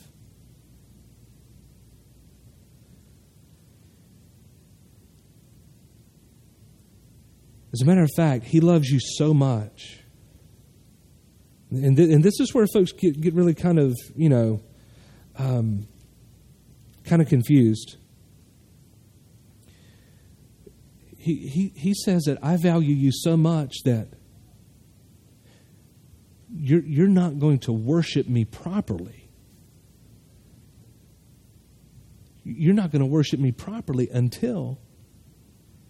As 7.72 7.82
a 7.82 7.84
matter 7.84 8.02
of 8.02 8.10
fact, 8.16 8.46
He 8.46 8.60
loves 8.60 8.88
you 8.88 8.98
so 9.00 9.32
much. 9.32 10.00
And, 11.70 11.96
th- 11.96 12.10
and 12.10 12.24
this 12.24 12.40
is 12.40 12.52
where 12.52 12.66
folks 12.72 12.90
get, 12.92 13.20
get 13.20 13.32
really 13.32 13.54
kind 13.54 13.78
of, 13.78 13.96
you 14.16 14.28
know, 14.28 14.60
um, 15.38 15.86
kind 17.04 17.22
of 17.22 17.28
confused. 17.28 17.96
He, 21.16 21.48
he, 21.48 21.72
he 21.76 21.94
says 21.94 22.24
that 22.24 22.38
I 22.42 22.56
value 22.56 22.94
you 22.94 23.12
so 23.12 23.36
much 23.36 23.82
that 23.84 24.08
you're, 26.52 26.84
you're 26.84 27.08
not 27.08 27.38
going 27.38 27.60
to 27.60 27.72
worship 27.72 28.28
me 28.28 28.44
properly. 28.44 29.28
You're 32.44 32.74
not 32.74 32.90
going 32.90 33.00
to 33.00 33.06
worship 33.06 33.38
me 33.38 33.52
properly 33.52 34.08
until 34.12 34.78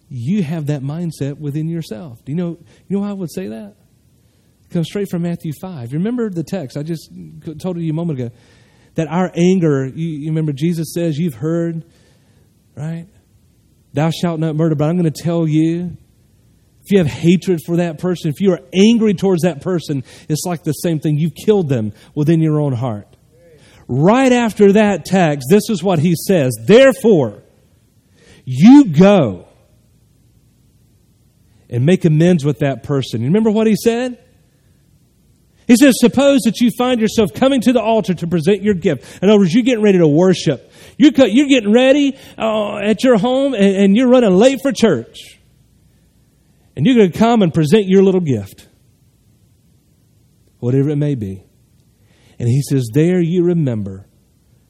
you 0.09 0.43
have 0.43 0.67
that 0.67 0.81
mindset 0.81 1.39
within 1.39 1.67
yourself. 1.69 2.23
Do 2.25 2.31
you 2.31 2.37
know, 2.37 2.57
you 2.87 2.97
know 2.97 3.03
how 3.03 3.11
I 3.11 3.13
would 3.13 3.31
say 3.31 3.47
that? 3.47 3.75
It 4.65 4.73
comes 4.73 4.87
straight 4.87 5.09
from 5.09 5.23
Matthew 5.23 5.53
5. 5.59 5.93
Remember 5.93 6.29
the 6.29 6.43
text 6.43 6.77
I 6.77 6.83
just 6.83 7.09
told 7.59 7.79
you 7.79 7.89
a 7.89 7.93
moment 7.93 8.19
ago 8.19 8.35
that 8.95 9.07
our 9.07 9.31
anger, 9.33 9.85
you, 9.85 10.07
you 10.07 10.29
remember 10.29 10.51
Jesus 10.51 10.93
says, 10.93 11.17
You've 11.17 11.35
heard, 11.35 11.85
right? 12.75 13.07
Thou 13.93 14.09
shalt 14.09 14.39
not 14.39 14.55
murder, 14.55 14.75
but 14.75 14.89
I'm 14.89 14.97
going 14.97 15.11
to 15.11 15.23
tell 15.23 15.47
you 15.47 15.97
if 16.83 16.91
you 16.91 16.97
have 16.97 17.07
hatred 17.07 17.59
for 17.65 17.77
that 17.77 17.99
person, 17.99 18.29
if 18.29 18.41
you 18.41 18.53
are 18.53 18.61
angry 18.73 19.13
towards 19.13 19.43
that 19.43 19.61
person, 19.61 20.03
it's 20.27 20.43
like 20.45 20.63
the 20.63 20.71
same 20.73 20.99
thing. 20.99 21.17
You've 21.17 21.35
killed 21.35 21.69
them 21.69 21.93
within 22.15 22.41
your 22.41 22.59
own 22.59 22.73
heart. 22.73 23.07
Right 23.87 24.31
after 24.31 24.73
that 24.73 25.05
text, 25.05 25.47
this 25.49 25.69
is 25.69 25.83
what 25.83 25.99
he 25.99 26.15
says 26.15 26.57
Therefore, 26.65 27.43
you 28.45 28.85
go 28.85 29.47
and 31.69 31.85
make 31.85 32.03
amends 32.05 32.43
with 32.43 32.59
that 32.59 32.83
person. 32.83 33.21
You 33.21 33.27
remember 33.27 33.51
what 33.51 33.67
he 33.67 33.75
said? 33.75 34.17
He 35.67 35.75
says, 35.75 35.95
Suppose 35.99 36.41
that 36.41 36.59
you 36.59 36.71
find 36.77 36.99
yourself 36.99 37.33
coming 37.33 37.61
to 37.61 37.73
the 37.73 37.81
altar 37.81 38.13
to 38.13 38.27
present 38.27 38.63
your 38.63 38.73
gift. 38.73 39.21
In 39.21 39.29
other 39.29 39.39
words, 39.39 39.53
you're 39.53 39.63
getting 39.63 39.83
ready 39.83 39.99
to 39.99 40.07
worship. 40.07 40.71
You're, 40.97 41.13
you're 41.27 41.47
getting 41.47 41.71
ready 41.71 42.17
uh, 42.37 42.77
at 42.77 43.03
your 43.03 43.17
home 43.17 43.53
and, 43.53 43.75
and 43.75 43.95
you're 43.95 44.09
running 44.09 44.35
late 44.35 44.59
for 44.61 44.71
church. 44.71 45.40
And 46.75 46.85
you're 46.85 46.95
going 46.95 47.11
to 47.11 47.17
come 47.17 47.41
and 47.41 47.53
present 47.53 47.85
your 47.87 48.03
little 48.03 48.21
gift, 48.21 48.67
whatever 50.59 50.89
it 50.89 50.95
may 50.95 51.15
be. 51.15 51.43
And 52.39 52.47
he 52.47 52.61
says, 52.61 52.87
There 52.93 53.19
you 53.19 53.43
remember 53.43 54.07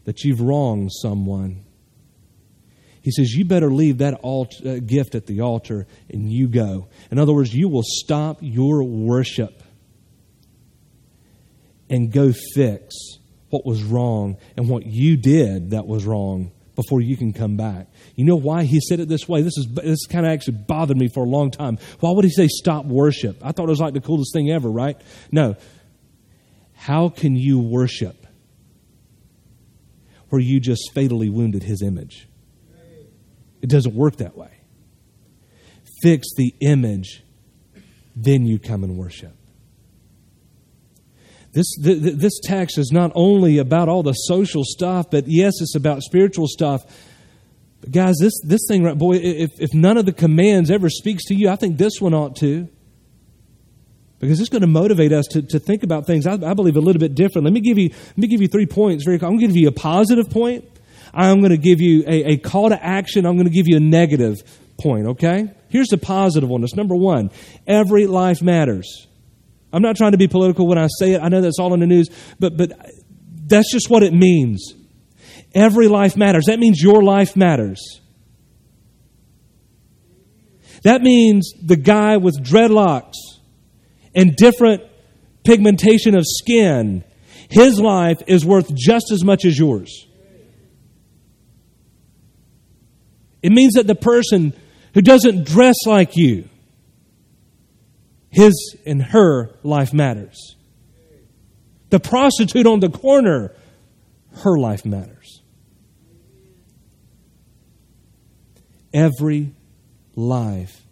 that 0.06 0.24
you've 0.24 0.42
wronged 0.42 0.92
someone. 0.92 1.64
He 3.02 3.12
says, 3.12 3.34
You 3.34 3.46
better 3.46 3.72
leave 3.72 4.00
that 4.00 4.20
alt- 4.24 4.66
uh, 4.66 4.80
gift 4.80 5.16
at 5.16 5.26
the 5.26 5.42
altar 5.42 5.88
and 6.10 6.32
you 6.32 6.48
go. 6.48 6.90
In 7.12 7.20
other 7.20 7.34
words, 7.34 7.54
you 7.54 7.70
will 7.70 7.84
stop 7.86 8.40
your 8.42 8.84
worship 8.84 9.64
and 11.90 12.12
go 12.12 12.34
fix 12.56 12.96
what 13.50 13.66
was 13.66 13.84
wrong 13.84 14.38
and 14.56 14.70
what 14.70 14.86
you 14.86 15.18
did 15.18 15.72
that 15.72 15.86
was 15.86 16.06
wrong 16.06 16.52
before 16.76 17.02
you 17.02 17.18
can 17.18 17.34
come 17.34 17.58
back. 17.58 17.88
You 18.16 18.26
know 18.26 18.36
why 18.36 18.64
he 18.64 18.80
said 18.82 19.00
it 19.00 19.08
this 19.08 19.28
way? 19.28 19.42
This 19.42 19.58
is 19.58 19.68
this 19.74 20.06
kind 20.06 20.26
of 20.26 20.32
actually 20.32 20.58
bothered 20.68 20.98
me 20.98 21.08
for 21.08 21.24
a 21.24 21.28
long 21.28 21.52
time. 21.52 21.78
Why 22.00 22.12
would 22.12 22.26
he 22.26 22.32
say 22.32 22.48
stop 22.48 22.86
worship? 22.86 23.38
I 23.42 23.52
thought 23.52 23.64
it 23.64 23.70
was 23.70 23.80
like 23.80 23.94
the 23.94 24.02
coolest 24.02 24.34
thing 24.34 24.52
ever, 24.52 24.70
right? 24.70 25.00
No. 25.32 25.56
How 26.74 27.10
can 27.10 27.36
you 27.36 27.60
worship 27.60 28.26
where 30.30 30.42
you 30.42 30.60
just 30.60 30.92
fatally 30.94 31.30
wounded 31.30 31.64
his 31.64 31.82
image? 31.82 32.28
It 33.62 33.70
doesn't 33.70 33.94
work 33.94 34.18
that 34.18 34.36
way. 34.36 34.52
Fix 36.02 36.28
the 36.36 36.56
image, 36.62 37.24
then 38.16 38.46
you 38.46 38.58
come 38.58 38.84
and 38.84 38.98
worship. 38.98 39.36
This, 41.54 41.68
this 41.82 42.40
text 42.44 42.78
is 42.78 42.92
not 42.92 43.12
only 43.14 43.58
about 43.58 43.90
all 43.90 44.04
the 44.04 44.14
social 44.14 44.64
stuff, 44.64 45.12
but 45.12 45.26
yes, 45.28 45.54
it's 45.60 45.76
about 45.76 46.02
spiritual 46.02 46.48
stuff. 46.48 46.84
But 47.82 47.92
guys, 47.92 48.16
this, 48.20 48.34
this 48.44 48.62
thing, 48.68 48.84
right, 48.84 48.98
boy, 48.98 49.16
if, 49.16 49.60
if 49.60 49.74
none 49.74 49.98
of 49.98 50.06
the 50.06 50.14
commands 50.14 50.72
ever 50.72 50.90
speaks 50.90 51.26
to 51.26 51.36
you, 51.36 51.50
I 51.50 51.56
think 51.56 51.78
this 51.78 52.00
one 52.00 52.14
ought 52.14 52.36
to. 52.38 52.68
Because 54.20 54.40
it's 54.40 54.50
going 54.50 54.62
to 54.62 54.68
motivate 54.68 55.12
us 55.12 55.26
to, 55.32 55.42
to 55.42 55.60
think 55.60 55.82
about 55.82 56.06
things, 56.06 56.28
I, 56.28 56.34
I 56.34 56.54
believe, 56.54 56.78
a 56.78 56.80
little 56.80 57.00
bit 57.00 57.16
different. 57.16 57.44
Let 57.46 57.54
me 57.54 57.60
give 57.60 57.80
you, 57.80 57.90
let 57.90 58.18
me 58.18 58.28
give 58.28 58.40
you 58.40 58.48
three 58.48 58.68
points. 58.68 59.04
Very, 59.04 59.16
I'm 59.16 59.22
going 59.22 59.40
to 59.40 59.48
give 59.48 59.58
you 59.58 59.68
a 59.68 59.74
positive 59.74 60.30
point. 60.30 60.64
I'm 61.12 61.40
going 61.40 61.50
to 61.52 61.58
give 61.58 61.82
you 61.82 62.04
a, 62.06 62.34
a 62.34 62.38
call 62.38 62.70
to 62.70 62.82
action. 62.82 63.26
I'm 63.26 63.36
going 63.36 63.48
to 63.48 63.54
give 63.54 63.68
you 63.68 63.78
a 63.78 63.82
negative 63.82 64.38
point, 64.80 65.08
okay? 65.08 65.52
Here's 65.70 65.88
the 65.88 65.98
positive 65.98 66.50
one. 66.50 66.64
It's 66.64 66.76
number 66.76 66.96
one 66.96 67.32
every 67.66 68.06
life 68.06 68.44
matters. 68.44 69.08
I'm 69.74 69.82
not 69.82 69.96
trying 69.96 70.12
to 70.12 70.18
be 70.18 70.28
political 70.28 70.68
when 70.68 70.78
I 70.78 70.88
say 71.00 71.14
it. 71.14 71.22
I 71.22 71.30
know 71.30 71.42
that's 71.42 71.58
all 71.60 71.74
in 71.74 71.80
the 71.80 71.88
news, 71.88 72.10
but, 72.40 72.58
but 72.58 72.74
that's 73.48 73.72
just 73.72 73.90
what 73.90 74.04
it 74.04 74.14
means. 74.14 74.74
Every 75.54 75.88
life 75.88 76.16
matters. 76.16 76.46
That 76.46 76.60
means 76.60 76.82
your 76.82 77.04
life 77.04 77.36
matters. 77.36 78.02
That 80.84 81.02
means 81.02 81.54
the 81.62 81.76
guy 81.76 82.18
with 82.18 82.42
dreadlocks 82.44 83.16
and 84.16 84.36
different 84.36 84.84
pigmentation 85.44 86.16
of 86.16 86.24
skin, 86.26 87.04
his 87.50 87.80
life 87.80 88.22
is 88.28 88.46
worth 88.46 88.74
just 88.74 89.12
as 89.12 89.24
much 89.24 89.46
as 89.46 89.58
yours. 89.58 90.08
It 93.42 93.52
means 93.52 93.74
that 93.74 93.88
the 93.88 93.96
person 93.96 94.54
who 94.94 95.02
doesn't 95.02 95.46
dress 95.46 95.76
like 95.86 96.16
you, 96.16 96.48
his 98.30 98.76
and 98.86 99.02
her 99.02 99.52
life 99.64 99.94
matters. 99.94 100.56
The 101.90 102.00
prostitute 102.00 102.68
on 102.68 102.80
the 102.80 102.90
corner, 102.90 103.54
her 104.38 104.58
life 104.58 104.86
matters. 104.86 105.42
Every 108.94 109.54
life 110.16 110.86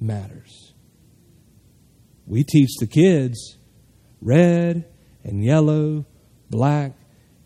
matters. 0.00 0.74
We 2.26 2.44
teach 2.44 2.70
the 2.78 2.86
kids 2.86 3.56
red 4.20 4.84
and 5.24 5.42
yellow, 5.42 6.06
black 6.50 6.92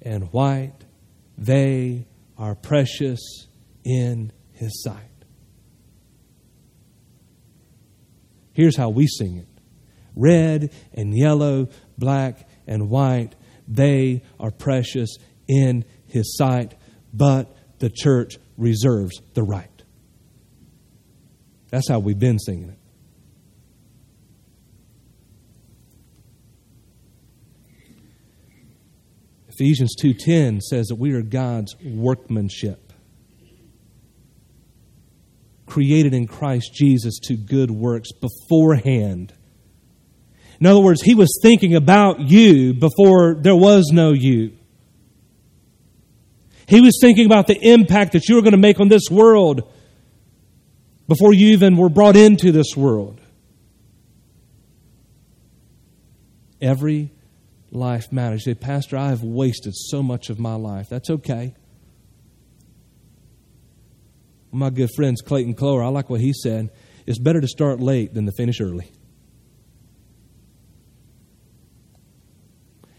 and 0.01 0.33
white, 0.33 0.85
they 1.39 2.07
are 2.37 2.55
precious 2.55 3.47
in 3.85 4.33
His 4.53 4.83
sight. 4.83 4.99
Here's 8.53 8.77
how 8.77 8.91
we 8.91 9.07
sing 9.07 9.37
it 9.37 9.49
red 10.15 10.73
and 10.93 11.17
yellow, 11.17 11.69
black 11.97 12.49
and 12.67 12.91
white, 12.91 13.35
they 13.67 14.23
are 14.39 14.51
precious 14.51 15.17
in 15.53 15.85
His 16.07 16.37
sight, 16.37 16.75
but 17.13 17.55
the 17.79 17.91
church 17.91 18.39
reserves 18.57 19.21
the 19.35 19.43
right. 19.43 19.69
That's 21.71 21.89
how 21.89 21.99
we've 21.99 22.19
been 22.19 22.39
singing 22.39 22.71
it. 22.71 22.79
Ephesians 29.49 29.95
2:10 30.01 30.61
says 30.61 30.87
that 30.89 30.97
we 30.97 31.13
are 31.13 31.23
God's 31.23 31.77
workmanship 31.85 32.93
created 35.73 36.13
in 36.13 36.27
Christ 36.27 36.75
Jesus 36.75 37.19
to 37.21 37.35
good 37.35 37.71
works 37.71 38.11
beforehand. 38.13 39.33
In 40.61 40.67
other 40.67 40.81
words, 40.81 41.01
he 41.01 41.15
was 41.15 41.39
thinking 41.43 41.75
about 41.75 42.21
you 42.21 42.75
before 42.75 43.37
there 43.41 43.57
was 43.57 43.91
no 43.91 44.13
you. 44.13 44.53
He 46.73 46.81
was 46.81 46.99
thinking 47.01 47.27
about 47.27 47.47
the 47.47 47.59
impact 47.61 48.13
that 48.13 48.29
you 48.29 48.37
were 48.37 48.43
going 48.43 48.53
to 48.53 48.59
make 48.59 48.81
on 48.81 48.89
this 48.89 49.11
world 49.11 49.71
before 51.07 51.35
you 51.35 51.49
even 51.49 51.77
were 51.77 51.91
brought 51.91 52.17
into 52.17 52.51
this 52.53 52.77
world. 52.77 53.21
Every 56.61 57.13
life 57.71 58.11
matters. 58.11 58.47
You 58.47 58.55
say, 58.55 58.59
Pastor, 58.59 58.97
I 58.97 59.11
have 59.11 59.23
wasted 59.23 59.75
so 59.75 60.03
much 60.03 60.31
of 60.31 60.39
my 60.39 60.55
life. 60.55 60.89
That's 60.89 61.11
okay 61.11 61.55
my 64.53 64.71
good 64.71 64.91
friends 64.95 65.23
Clayton 65.23 65.55
Clower, 65.55 65.83
I 65.83 65.89
like 65.89 66.11
what 66.11 66.21
he 66.21 66.33
said. 66.33 66.71
It's 67.07 67.19
better 67.19 67.41
to 67.41 67.49
start 67.49 67.81
late 67.81 68.15
than 68.15 68.27
to 68.27 68.33
finish 68.33 68.61
early. 68.61 68.93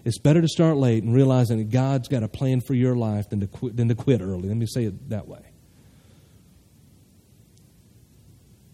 It's 0.06 0.20
better 0.20 0.42
to 0.42 0.48
start 0.48 0.78
late 0.78 1.04
and 1.04 1.14
realizing 1.14 1.58
that 1.58 1.72
God's 1.72 2.08
got 2.08 2.24
a 2.24 2.28
plan 2.28 2.60
for 2.62 2.74
your 2.74 2.96
life 2.96 3.30
than 3.30 3.40
to 3.40 3.48
quit, 3.48 3.78
than 3.78 3.88
to 3.88 3.96
quit 3.96 4.22
early. 4.22 4.50
Let 4.50 4.58
me 4.58 4.66
say 4.66 4.84
it 4.84 5.10
that 5.10 5.28
way. 5.28 5.42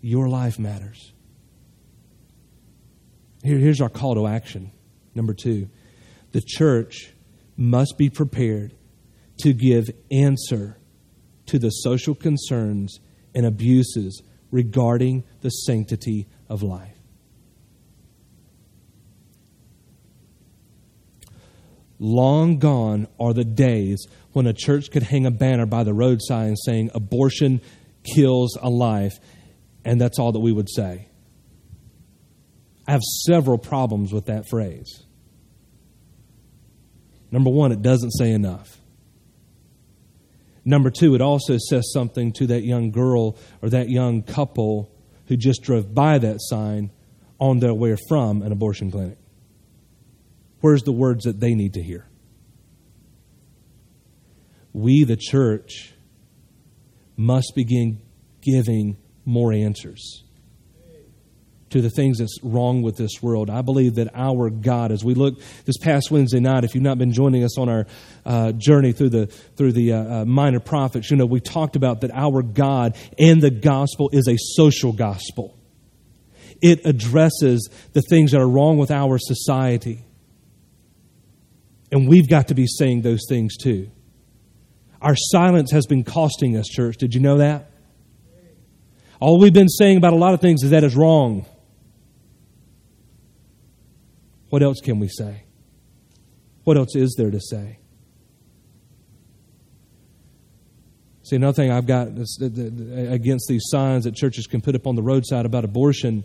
Your 0.02 0.28
life 0.28 0.58
matters. 0.58 1.14
Here, 3.44 3.58
here's 3.58 3.82
our 3.82 3.90
call 3.90 4.16
to 4.16 4.28
action. 4.28 4.72
Number 5.14 5.34
two, 5.34 5.70
the 6.32 6.42
church 6.42 7.14
must 7.58 7.98
be 7.98 8.10
prepared 8.10 8.74
to 9.42 9.54
give 9.54 9.90
answer 10.12 10.78
to 11.48 11.60
the 11.60 11.70
social 11.70 12.16
concerns 12.16 13.00
and 13.36 13.46
abuses 13.46 14.22
regarding 14.52 15.24
the 15.42 15.50
sanctity 15.50 16.28
of 16.48 16.64
life. 16.64 16.99
Long 22.00 22.60
gone 22.60 23.08
are 23.20 23.34
the 23.34 23.44
days 23.44 24.08
when 24.32 24.48
a 24.48 24.54
church 24.54 24.90
could 24.90 25.04
hang 25.04 25.26
a 25.26 25.32
banner 25.32 25.66
by 25.66 25.84
the 25.84 25.94
roadside 25.94 26.56
saying, 26.66 26.92
Abortion 26.96 27.62
kills 28.16 28.58
a 28.60 28.70
life, 28.70 29.20
and 29.84 30.00
that's 30.00 30.18
all 30.18 30.32
that 30.32 30.40
we 30.40 30.54
would 30.54 30.70
say. 30.70 31.10
I 32.88 32.94
have 32.94 33.04
several 33.28 33.58
problems 33.58 34.12
with 34.12 34.26
that 34.26 34.50
phrase. 34.50 35.04
Number 37.30 37.52
one, 37.52 37.72
it 37.72 37.84
doesn't 37.84 38.12
say 38.12 38.32
enough. 38.32 38.80
Number 40.66 40.90
two, 40.90 41.14
it 41.14 41.22
also 41.22 41.58
says 41.58 41.92
something 41.94 42.32
to 42.34 42.48
that 42.48 42.64
young 42.64 42.90
girl 42.90 43.38
or 43.62 43.70
that 43.70 43.90
young 43.90 44.24
couple 44.24 44.92
who 45.28 45.38
just 45.38 45.62
drove 45.62 45.94
by 45.94 46.18
that 46.18 46.38
sign 46.40 46.90
on 47.40 47.60
their 47.60 47.74
way 47.74 47.96
from 48.08 48.42
an 48.42 48.52
abortion 48.52 48.90
clinic. 48.90 49.19
Where's 50.62 50.84
the 50.84 50.92
words 50.92 51.26
that 51.26 51.40
they 51.40 51.54
need 51.54 51.74
to 51.74 51.82
hear? 51.82 52.06
We, 54.74 55.04
the 55.04 55.18
church, 55.18 55.94
must 57.18 57.54
begin 57.56 58.02
giving 58.42 58.98
more 59.26 59.52
answers 59.52 60.24
to 61.70 61.82
the 61.82 61.90
things 61.90 62.18
that's 62.18 62.40
wrong 62.44 62.82
with 62.82 62.98
this 62.98 63.22
world. 63.22 63.50
I 63.50 63.62
believe 63.62 63.96
that 63.96 64.10
our 64.16 64.50
God, 64.50 64.92
as 64.92 65.04
we 65.04 65.14
look 65.14 65.40
this 65.66 65.78
past 65.78 66.10
Wednesday 66.12 66.40
night, 66.40 66.64
if 66.64 66.74
you've 66.74 66.84
not 66.84 66.98
been 66.98 67.12
joining 67.12 67.44
us 67.44 67.58
on 67.58 67.70
our 67.70 67.86
uh, 68.26 68.52
journey 68.54 68.92
through 68.92 69.10
the 69.10 69.28
through 69.28 69.74
the 69.74 69.94
uh, 69.94 70.22
uh, 70.22 70.26
minor 70.26 70.60
prophets, 70.60 71.12
you 71.12 71.18
know 71.18 71.26
we 71.26 71.40
talked 71.40 71.76
about 71.76 72.02
that 72.02 72.12
our 72.12 72.42
God 72.42 72.98
and 73.18 73.42
the 73.42 73.52
gospel 73.52 74.10
is 74.14 74.28
a 74.28 74.36
social 74.38 74.92
gospel. 74.92 75.56
It 76.62 76.86
addresses 76.86 77.70
the 77.94 78.02
things 78.02 78.32
that 78.32 78.42
are 78.42 78.50
wrong 78.50 78.78
with 78.78 78.92
our 78.92 79.18
society, 79.18 80.04
and 81.92 82.08
we've 82.08 82.30
got 82.30 82.48
to 82.50 82.56
be 82.56 82.68
saying 82.68 83.02
those 83.02 83.22
things 83.28 83.58
too. 83.58 83.90
Our 85.02 85.16
silence 85.16 85.72
has 85.72 85.86
been 85.86 86.04
costing 86.04 86.58
us, 86.58 86.68
church. 86.68 86.98
Did 86.98 87.14
you 87.14 87.22
know 87.22 87.38
that? 87.38 87.72
All 89.20 89.40
we've 89.40 89.54
been 89.54 89.70
saying 89.70 89.98
about 89.98 90.14
a 90.14 90.18
lot 90.18 90.34
of 90.34 90.42
things 90.42 90.64
is 90.64 90.70
that 90.72 90.84
is 90.84 90.96
wrong. 90.96 91.46
What 94.50 94.64
else 94.64 94.80
can 94.82 95.00
we 95.00 95.08
say? 95.08 95.44
What 96.64 96.78
else 96.78 96.96
is 96.96 97.16
there 97.18 97.32
to 97.32 97.40
say? 97.40 97.80
See, 101.24 101.36
another 101.36 101.54
thing 101.54 101.72
I've 101.72 101.86
got 101.86 102.08
against 102.08 103.48
these 103.48 103.64
signs 103.68 104.06
that 104.06 104.16
churches 104.16 104.48
can 104.48 104.62
put 104.62 104.76
up 104.76 104.88
on 104.88 104.96
the 104.96 105.04
roadside 105.04 105.46
about 105.46 105.64
abortion, 105.64 106.24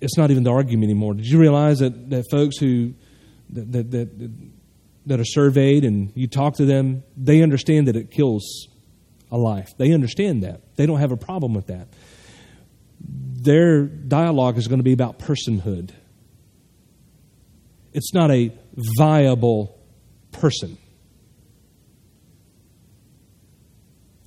it's 0.00 0.18
not 0.18 0.30
even 0.30 0.42
the 0.42 0.50
argument 0.50 0.84
anymore. 0.84 1.14
Did 1.14 1.26
you 1.26 1.38
realize 1.38 1.78
that, 1.78 2.10
that 2.10 2.24
folks 2.30 2.58
who 2.58 2.94
that, 3.50 3.90
that, 3.90 4.30
that, 5.06 5.20
are 5.20 5.24
surveyed 5.24 5.84
and 5.84 6.12
you 6.14 6.26
talk 6.26 6.56
to 6.56 6.64
them, 6.64 7.02
they 7.16 7.42
understand 7.42 7.88
that 7.88 7.96
it 7.96 8.10
kills 8.10 8.68
a 9.30 9.38
life. 9.38 9.70
They 9.76 9.92
understand 9.92 10.42
that. 10.42 10.60
They 10.76 10.86
don't 10.86 11.00
have 11.00 11.12
a 11.12 11.16
problem 11.16 11.54
with 11.54 11.66
that. 11.68 11.88
Their 13.00 13.84
dialogue 13.84 14.58
is 14.58 14.68
going 14.68 14.80
to 14.80 14.84
be 14.84 14.92
about 14.92 15.18
personhood 15.18 15.92
it's 17.98 18.14
not 18.14 18.30
a 18.30 18.52
viable 18.96 19.76
person. 20.32 20.78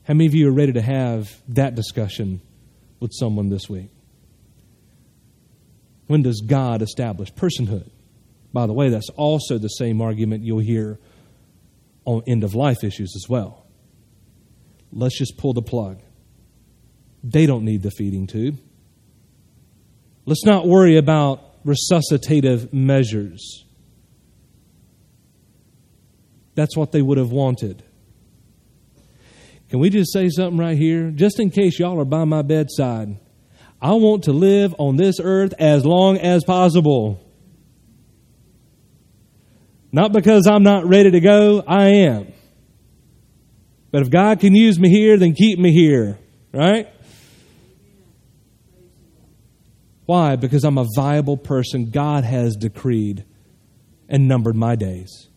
How 0.03 0.13
many 0.13 0.25
of 0.25 0.36
you 0.36 0.49
are 0.49 0.53
ready 0.53 0.73
to 0.73 0.81
have 0.81 1.31
that 1.49 1.75
discussion 1.75 2.41
with 2.99 3.12
someone 3.13 3.49
this 3.49 3.69
week? 3.69 3.89
When 6.07 6.21
does 6.21 6.41
God 6.45 6.81
establish 6.81 7.31
personhood? 7.31 7.89
By 8.53 8.67
the 8.67 8.73
way, 8.73 8.89
that's 8.89 9.09
also 9.09 9.57
the 9.57 9.69
same 9.69 10.01
argument 10.01 10.43
you'll 10.43 10.59
hear 10.59 10.99
on 12.05 12.23
end 12.27 12.43
of 12.43 12.55
life 12.55 12.83
issues 12.83 13.13
as 13.15 13.29
well. 13.29 13.65
Let's 14.91 15.17
just 15.17 15.37
pull 15.37 15.53
the 15.53 15.61
plug. 15.61 16.01
They 17.23 17.45
don't 17.45 17.63
need 17.63 17.83
the 17.83 17.91
feeding 17.91 18.27
tube. 18.27 18.59
Let's 20.25 20.45
not 20.45 20.67
worry 20.67 20.97
about 20.97 21.63
resuscitative 21.65 22.73
measures. 22.73 23.65
That's 26.55 26.75
what 26.75 26.91
they 26.91 27.01
would 27.01 27.17
have 27.17 27.31
wanted. 27.31 27.83
Can 29.69 29.79
we 29.79 29.89
just 29.89 30.11
say 30.11 30.27
something 30.29 30.57
right 30.57 30.77
here? 30.77 31.11
Just 31.11 31.39
in 31.39 31.49
case 31.49 31.79
y'all 31.79 31.99
are 31.99 32.05
by 32.05 32.25
my 32.25 32.41
bedside, 32.41 33.17
I 33.81 33.93
want 33.93 34.23
to 34.25 34.33
live 34.33 34.75
on 34.77 34.97
this 34.97 35.19
earth 35.23 35.53
as 35.57 35.85
long 35.85 36.17
as 36.17 36.43
possible. 36.43 37.30
Not 39.91 40.13
because 40.13 40.47
I'm 40.47 40.63
not 40.63 40.86
ready 40.86 41.12
to 41.12 41.19
go, 41.19 41.63
I 41.67 41.88
am. 41.88 42.32
But 43.91 44.04
if 44.04 44.10
God 44.10 44.39
can 44.39 44.56
use 44.56 44.80
me 44.80 44.89
here, 44.89 45.17
then 45.17 45.34
keep 45.34 45.60
me 45.60 45.73
here, 45.73 46.17
right? 46.54 46.88
Why? 50.06 50.38
Because 50.38 50.63
I'm 50.63 50.77
a 50.77 50.86
viable 50.95 51.38
person. 51.38 51.89
God 51.89 52.23
has 52.23 52.56
decreed 52.56 53.25
and 54.08 54.27
numbered 54.27 54.56
my 54.56 54.75
days. 54.75 55.27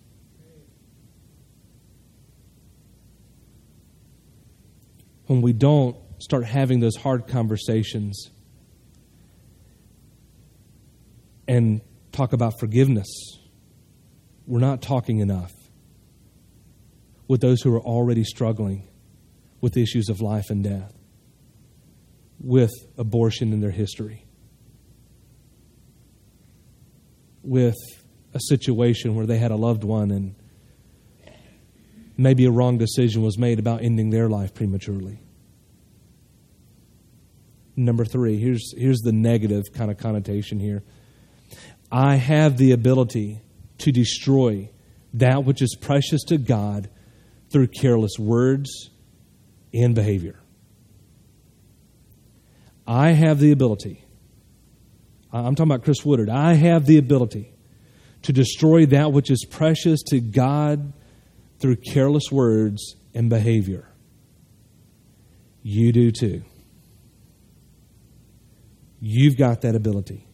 When 5.27 5.43
we 5.43 5.53
don't 5.53 5.97
start 6.19 6.45
having 6.45 6.81
those 6.81 6.97
hard 6.97 7.27
conversations 7.27 8.31
and 11.49 11.81
talk 12.13 12.33
about 12.33 12.61
forgiveness, 12.61 13.09
we're 14.47 14.61
not 14.61 14.83
talking 14.83 15.19
enough 15.19 15.53
with 17.29 17.41
those 17.41 17.63
who 17.63 17.75
are 17.75 17.81
already 17.81 18.25
struggling 18.25 18.87
with 19.61 19.77
issues 19.77 20.09
of 20.09 20.21
life 20.21 20.51
and 20.51 20.63
death, 20.63 20.93
with 22.39 22.73
abortion 22.99 23.53
in 23.53 23.61
their 23.61 23.71
history. 23.71 24.25
with 27.45 27.77
a 28.33 28.41
situation 28.41 29.15
where 29.15 29.27
they 29.27 29.39
had 29.39 29.51
a 29.51 29.57
loved 29.57 29.85
one 29.85 30.11
and 30.11 30.35
maybe 32.17 32.47
a 32.47 32.51
wrong 32.51 32.79
decision 32.79 33.23
was 33.23 33.39
made 33.39 33.59
about 33.59 33.83
ending 33.83 34.11
their 34.11 34.29
life 34.29 34.55
prematurely. 34.55 35.21
Number 37.77 38.05
three, 38.05 38.39
here's, 38.39 38.73
here's 38.77 39.01
the 39.01 39.13
negative 39.13 39.65
kind 39.73 39.91
of 39.91 39.99
connotation 39.99 40.59
here. 40.59 40.83
I 41.93 42.17
have 42.17 42.57
the 42.57 42.73
ability 42.73 43.41
to 43.79 43.93
destroy 43.93 44.71
that 45.15 45.45
which 45.45 45.63
is 45.63 45.77
precious 45.81 46.23
to 46.25 46.39
God 46.39 46.91
through 47.51 47.69
careless 47.69 48.19
words 48.19 48.91
and 49.73 49.95
behavior. 49.95 50.41
I 52.87 53.13
have 53.13 53.39
the 53.39 53.53
ability 53.53 54.05
I'm 55.35 55.57
talking 55.57 55.73
about 55.73 55.83
Chris 55.83 56.05
Woodard. 56.05 56.31
I 56.31 56.55
have 56.55 56.87
the 56.87 56.99
ability 56.99 57.53
to 58.23 58.33
destroy 58.33 58.87
that 58.87 59.13
which 59.13 59.31
is 59.31 59.45
precious 59.51 60.01
to 60.05 60.21
God 60.21 60.93
through 61.59 61.77
careless 61.77 62.31
words 62.31 62.95
and 63.15 63.29
behavior. 63.29 63.89
You 65.63 65.93
do 65.93 66.13
too. 66.13 66.43
You've 69.01 69.37
got 69.37 69.63
that 69.63 69.75
ability. 69.75 70.29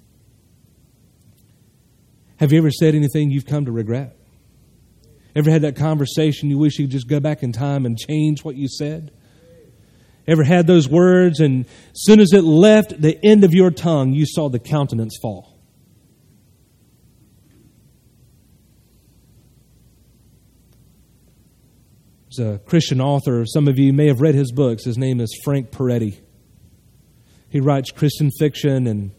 Have 2.40 2.52
you 2.52 2.58
ever 2.58 2.70
said 2.70 2.94
anything 2.94 3.30
you've 3.30 3.44
come 3.44 3.66
to 3.66 3.72
regret? 3.72 4.16
Ever 5.36 5.50
had 5.50 5.60
that 5.60 5.76
conversation 5.76 6.48
you 6.48 6.56
wish 6.56 6.78
you 6.78 6.86
could 6.86 6.92
just 6.92 7.06
go 7.06 7.20
back 7.20 7.42
in 7.42 7.52
time 7.52 7.84
and 7.84 7.98
change 7.98 8.42
what 8.42 8.56
you 8.56 8.66
said? 8.66 9.12
Ever 10.26 10.42
had 10.42 10.66
those 10.66 10.88
words, 10.88 11.40
and 11.40 11.66
as 11.66 12.02
soon 12.02 12.18
as 12.18 12.32
it 12.32 12.42
left 12.42 12.98
the 12.98 13.18
end 13.22 13.44
of 13.44 13.52
your 13.52 13.70
tongue, 13.70 14.14
you 14.14 14.24
saw 14.26 14.48
the 14.48 14.58
countenance 14.58 15.18
fall? 15.20 15.58
There's 22.34 22.54
a 22.54 22.58
Christian 22.60 23.02
author. 23.02 23.44
Some 23.44 23.68
of 23.68 23.78
you 23.78 23.92
may 23.92 24.06
have 24.06 24.22
read 24.22 24.34
his 24.34 24.50
books. 24.50 24.84
His 24.84 24.96
name 24.96 25.20
is 25.20 25.38
Frank 25.44 25.72
Peretti. 25.72 26.18
He 27.50 27.60
writes 27.60 27.90
Christian 27.90 28.30
fiction 28.38 28.86
and 28.86 29.10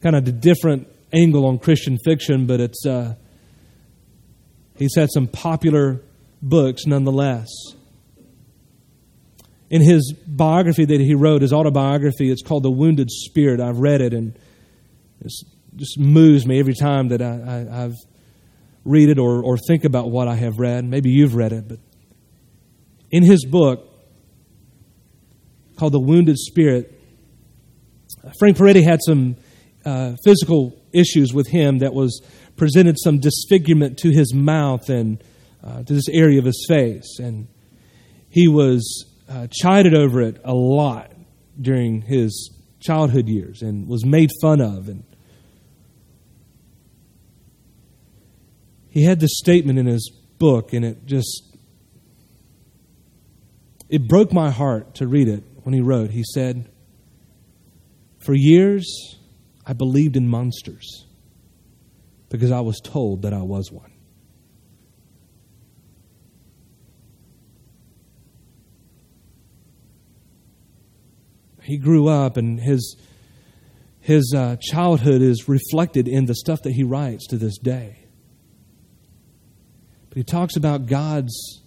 kind 0.00 0.16
of 0.16 0.26
a 0.26 0.32
different 0.32 0.88
angle 1.12 1.46
on 1.46 1.58
Christian 1.58 1.98
fiction, 2.04 2.46
but 2.46 2.60
it's 2.60 2.86
uh, 2.86 3.14
he's 4.76 4.94
had 4.96 5.08
some 5.12 5.26
popular 5.26 6.02
books 6.42 6.86
nonetheless 6.86 7.48
in 9.70 9.82
his 9.82 10.14
biography 10.26 10.84
that 10.84 11.00
he 11.00 11.14
wrote, 11.14 11.42
his 11.42 11.52
autobiography, 11.52 12.30
it's 12.30 12.42
called 12.42 12.62
The 12.62 12.70
Wounded 12.70 13.10
Spirit. 13.10 13.60
I've 13.60 13.78
read 13.78 14.00
it 14.00 14.14
and 14.14 14.34
it 15.20 15.32
just 15.76 15.98
moves 15.98 16.46
me 16.46 16.58
every 16.58 16.74
time 16.74 17.08
that 17.08 17.20
I, 17.20 17.66
I, 17.70 17.80
have 17.82 17.94
read 18.84 19.10
it 19.10 19.18
or, 19.18 19.42
or 19.42 19.58
think 19.58 19.84
about 19.84 20.10
what 20.10 20.26
I 20.26 20.36
have 20.36 20.58
read. 20.58 20.84
Maybe 20.84 21.10
you've 21.10 21.34
read 21.34 21.52
it, 21.52 21.68
but 21.68 21.78
in 23.10 23.22
his 23.22 23.44
book 23.44 23.84
called 25.76 25.92
The 25.92 26.00
Wounded 26.00 26.38
Spirit, 26.38 26.94
Frank 28.38 28.56
Peretti 28.56 28.82
had 28.82 29.00
some 29.04 29.36
uh, 29.88 30.16
physical 30.22 30.78
issues 30.92 31.32
with 31.32 31.48
him 31.48 31.78
that 31.78 31.94
was 31.94 32.20
presented 32.56 32.96
some 33.02 33.18
disfigurement 33.18 33.96
to 33.96 34.10
his 34.10 34.34
mouth 34.34 34.90
and 34.90 35.24
uh, 35.64 35.82
to 35.82 35.94
this 35.94 36.08
area 36.10 36.38
of 36.38 36.44
his 36.44 36.66
face. 36.68 37.18
And 37.18 37.48
he 38.28 38.48
was 38.48 39.06
uh, 39.30 39.46
chided 39.50 39.94
over 39.94 40.20
it 40.20 40.42
a 40.44 40.52
lot 40.52 41.12
during 41.58 42.02
his 42.02 42.54
childhood 42.80 43.28
years 43.28 43.62
and 43.62 43.88
was 43.88 44.04
made 44.04 44.28
fun 44.42 44.60
of. 44.60 44.90
And 44.90 45.04
he 48.90 49.04
had 49.04 49.20
this 49.20 49.38
statement 49.38 49.78
in 49.78 49.86
his 49.86 50.12
book, 50.38 50.74
and 50.74 50.84
it 50.84 51.06
just 51.06 51.56
it 53.88 54.06
broke 54.06 54.34
my 54.34 54.50
heart 54.50 54.96
to 54.96 55.06
read 55.06 55.28
it 55.28 55.44
when 55.62 55.72
he 55.72 55.80
wrote. 55.80 56.10
He 56.10 56.24
said, 56.24 56.68
For 58.18 58.34
years, 58.34 59.17
I 59.68 59.74
believed 59.74 60.16
in 60.16 60.26
monsters 60.26 61.04
because 62.30 62.50
I 62.50 62.60
was 62.60 62.80
told 62.82 63.22
that 63.22 63.34
I 63.34 63.42
was 63.42 63.70
one. 63.70 63.92
He 71.62 71.76
grew 71.76 72.08
up, 72.08 72.38
and 72.38 72.58
his, 72.58 72.96
his 74.00 74.32
uh, 74.34 74.56
childhood 74.58 75.20
is 75.20 75.50
reflected 75.50 76.08
in 76.08 76.24
the 76.24 76.34
stuff 76.34 76.62
that 76.62 76.72
he 76.72 76.82
writes 76.82 77.26
to 77.26 77.36
this 77.36 77.58
day. 77.58 78.06
But 80.08 80.16
he 80.16 80.24
talks 80.24 80.56
about 80.56 80.86
God's 80.86 81.60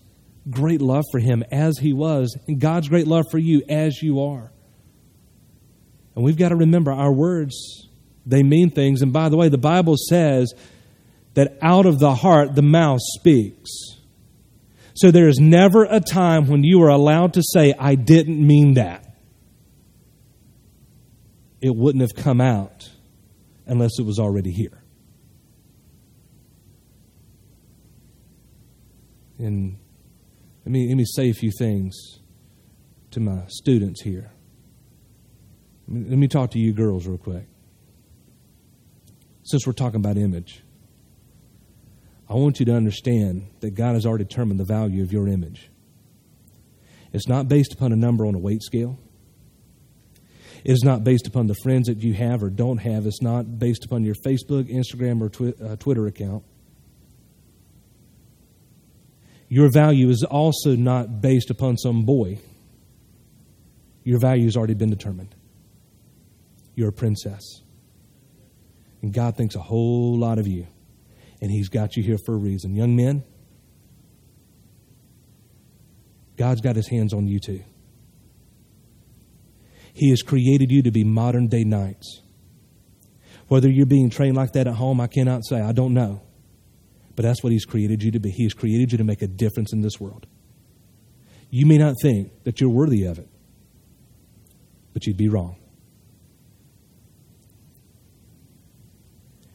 great 0.50 0.82
love 0.82 1.04
for 1.12 1.20
him 1.20 1.44
as 1.52 1.78
he 1.78 1.94
was, 1.94 2.36
and 2.48 2.60
God's 2.60 2.90
great 2.90 3.06
love 3.06 3.26
for 3.30 3.38
you 3.38 3.62
as 3.70 4.02
you 4.02 4.22
are. 4.22 4.52
And 6.16 6.26
we've 6.26 6.38
got 6.38 6.50
to 6.50 6.56
remember 6.56 6.92
our 6.92 7.14
words, 7.14 7.88
they 8.26 8.44
mean 8.44 8.70
things. 8.70 9.02
And 9.02 9.12
by 9.12 9.30
the 9.30 9.38
way, 9.38 9.50
the 9.50 9.58
Bible 9.58 9.96
says 9.98 10.54
that 11.34 11.58
out 11.62 11.86
of 11.86 12.00
the 12.00 12.14
heart 12.14 12.56
the 12.56 12.62
mouth 12.62 13.00
speaks. 13.18 13.70
So 14.94 15.12
there 15.12 15.28
is 15.28 15.40
never 15.40 15.86
a 15.86 16.00
time 16.00 16.48
when 16.48 16.64
you 16.64 16.82
are 16.84 16.90
allowed 16.90 17.34
to 17.34 17.42
say, 17.54 17.74
I 17.78 17.96
didn't 17.96 18.46
mean 18.46 18.76
that. 18.76 19.16
It 21.62 21.76
wouldn't 21.76 22.02
have 22.02 22.16
come 22.16 22.42
out 22.42 22.90
unless 23.66 24.00
it 24.00 24.06
was 24.06 24.20
already 24.20 24.52
here. 24.52 24.82
And 29.38 29.78
let 30.66 30.72
me, 30.72 30.88
let 30.88 30.98
me 30.98 31.06
say 31.06 31.30
a 31.30 31.34
few 31.34 31.52
things 31.58 32.20
to 33.12 33.20
my 33.20 33.44
students 33.48 34.02
here. 34.02 34.32
Let 35.88 36.18
me 36.18 36.28
talk 36.28 36.52
to 36.52 36.60
you 36.60 36.74
girls 36.74 37.08
real 37.08 37.18
quick. 37.18 37.48
Since 39.52 39.68
we're 39.68 39.74
talking 39.74 40.00
about 40.00 40.16
image, 40.18 40.64
I 42.30 42.36
want 42.36 42.62
you 42.62 42.66
to 42.68 42.74
understand 42.74 43.48
that 43.60 43.72
God 43.72 43.96
has 43.96 44.06
already 44.06 44.24
determined 44.24 44.62
the 44.62 44.66
value 44.66 45.04
of 45.04 45.12
your 45.12 45.28
image. 45.28 45.70
It's 47.12 47.28
not 47.28 47.50
based 47.50 47.74
upon 47.74 47.92
a 47.92 47.98
number 47.98 48.26
on 48.26 48.34
a 48.34 48.38
weight 48.38 48.64
scale. 48.64 48.98
It 50.64 50.72
is 50.72 50.84
not 50.86 51.04
based 51.04 51.28
upon 51.28 51.48
the 51.48 51.56
friends 51.64 51.88
that 51.88 52.02
you 52.02 52.14
have 52.14 52.42
or 52.42 52.50
don't 52.50 52.78
have. 52.78 53.06
It's 53.06 53.22
not 53.22 53.60
based 53.60 53.84
upon 53.84 54.06
your 54.06 54.16
Facebook, 54.16 54.74
Instagram, 54.74 55.22
or 55.22 55.28
twi- 55.28 55.54
uh, 55.62 55.76
Twitter 55.76 56.08
account. 56.08 56.46
Your 59.50 59.70
value 59.70 60.08
is 60.08 60.24
also 60.24 60.78
not 60.78 61.20
based 61.20 61.50
upon 61.50 61.76
some 61.76 62.06
boy. 62.06 62.40
Your 64.06 64.20
value 64.20 64.46
has 64.46 64.56
already 64.56 64.76
been 64.76 64.92
determined. 64.92 65.36
You're 66.74 66.88
a 66.88 66.94
princess. 66.94 67.44
And 69.02 69.14
God 69.14 69.36
thinks 69.36 69.56
a 69.56 69.62
whole 69.62 70.18
lot 70.18 70.38
of 70.38 70.48
you. 70.48 70.68
And 71.42 71.50
He's 71.50 71.70
got 71.70 71.96
you 71.96 72.04
here 72.04 72.18
for 72.26 72.34
a 72.34 72.38
reason. 72.38 72.76
Young 72.76 72.96
men, 72.96 73.24
God's 76.38 76.62
got 76.62 76.76
His 76.76 76.88
hands 76.88 77.14
on 77.14 77.28
you 77.28 77.40
too. 77.40 77.64
He 79.94 80.10
has 80.12 80.22
created 80.22 80.72
you 80.72 80.84
to 80.84 80.92
be 80.92 81.04
modern 81.04 81.48
day 81.48 81.64
knights. 81.64 82.22
Whether 83.48 83.70
you're 83.70 83.86
being 83.86 84.10
trained 84.10 84.38
like 84.38 84.54
that 84.54 84.68
at 84.68 84.76
home, 84.76 85.02
I 85.02 85.08
cannot 85.08 85.46
say. 85.46 85.60
I 85.60 85.74
don't 85.74 85.94
know. 85.94 86.22
But 87.16 87.24
that's 87.24 87.44
what 87.44 87.52
He's 87.52 87.66
created 87.66 88.02
you 88.02 88.12
to 88.12 88.20
be. 88.20 88.32
He 88.32 88.44
has 88.44 88.54
created 88.54 88.92
you 88.92 88.98
to 89.00 89.04
make 89.04 89.22
a 89.22 89.28
difference 89.28 89.74
in 89.74 89.82
this 89.82 90.00
world. 90.00 90.28
You 91.50 91.66
may 91.66 91.78
not 91.78 91.96
think 92.02 92.32
that 92.46 92.62
you're 92.62 92.70
worthy 92.70 93.04
of 93.04 93.20
it, 93.20 93.28
but 94.94 95.06
you'd 95.06 95.18
be 95.18 95.28
wrong. 95.28 95.61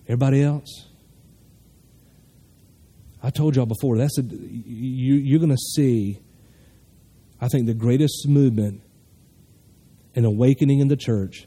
Everybody 0.06 0.42
else? 0.42 0.88
I 3.22 3.30
told 3.30 3.56
y'all 3.56 3.66
before, 3.66 3.98
that's 3.98 4.18
a, 4.18 4.22
you, 4.22 5.14
you're 5.14 5.40
going 5.40 5.50
to 5.50 5.56
see, 5.56 6.20
I 7.40 7.48
think, 7.48 7.66
the 7.66 7.74
greatest 7.74 8.28
movement 8.28 8.82
and 10.14 10.24
awakening 10.24 10.80
in 10.80 10.88
the 10.88 10.96
church 10.96 11.46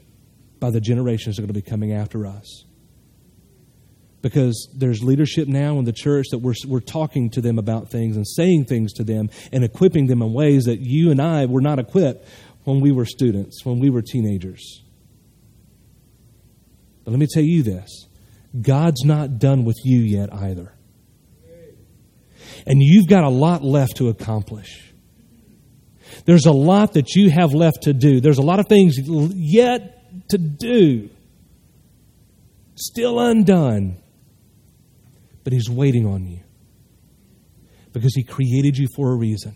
by 0.58 0.70
the 0.70 0.80
generations 0.80 1.36
that 1.36 1.42
are 1.42 1.46
going 1.46 1.54
to 1.54 1.62
be 1.62 1.68
coming 1.68 1.92
after 1.92 2.26
us 2.26 2.64
because 4.22 4.68
there's 4.74 5.02
leadership 5.02 5.48
now 5.48 5.78
in 5.78 5.84
the 5.84 5.92
church 5.92 6.26
that 6.30 6.38
we're, 6.38 6.54
we're 6.66 6.80
talking 6.80 7.30
to 7.30 7.40
them 7.40 7.58
about 7.58 7.90
things 7.90 8.16
and 8.16 8.26
saying 8.26 8.66
things 8.66 8.92
to 8.94 9.04
them 9.04 9.30
and 9.52 9.64
equipping 9.64 10.06
them 10.06 10.22
in 10.22 10.32
ways 10.32 10.64
that 10.64 10.80
you 10.80 11.10
and 11.10 11.20
I 11.20 11.46
were 11.46 11.60
not 11.60 11.78
equipped 11.78 12.28
when 12.64 12.80
we 12.80 12.92
were 12.92 13.06
students, 13.06 13.64
when 13.64 13.80
we 13.80 13.88
were 13.90 14.02
teenagers. 14.02 14.82
But 17.04 17.12
let 17.12 17.20
me 17.20 17.26
tell 17.32 17.42
you 17.42 17.62
this 17.62 18.06
God's 18.58 19.04
not 19.04 19.38
done 19.38 19.64
with 19.64 19.76
you 19.84 20.00
yet 20.00 20.32
either. 20.32 20.72
And 22.66 22.82
you've 22.82 23.06
got 23.06 23.24
a 23.24 23.28
lot 23.28 23.62
left 23.62 23.96
to 23.96 24.08
accomplish. 24.08 24.92
There's 26.24 26.46
a 26.46 26.52
lot 26.52 26.94
that 26.94 27.14
you 27.14 27.30
have 27.30 27.54
left 27.54 27.82
to 27.82 27.92
do. 27.92 28.20
There's 28.20 28.38
a 28.38 28.42
lot 28.42 28.60
of 28.60 28.66
things 28.66 28.96
yet 28.98 30.28
to 30.30 30.38
do, 30.38 31.10
still 32.74 33.20
undone. 33.20 33.96
But 35.44 35.52
He's 35.52 35.70
waiting 35.70 36.06
on 36.06 36.26
you 36.26 36.40
because 37.92 38.14
He 38.14 38.22
created 38.22 38.76
you 38.76 38.88
for 38.94 39.12
a 39.12 39.16
reason. 39.16 39.54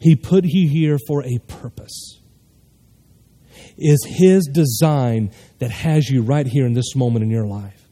He 0.00 0.16
put 0.16 0.44
you 0.44 0.68
here 0.68 0.98
for 1.06 1.24
a 1.24 1.38
purpose. 1.46 2.20
Is 3.78 4.04
His 4.06 4.48
design 4.52 5.32
that 5.62 5.70
has 5.70 6.10
you 6.10 6.22
right 6.22 6.48
here 6.48 6.66
in 6.66 6.72
this 6.72 6.96
moment 6.96 7.22
in 7.22 7.30
your 7.30 7.46
life. 7.46 7.88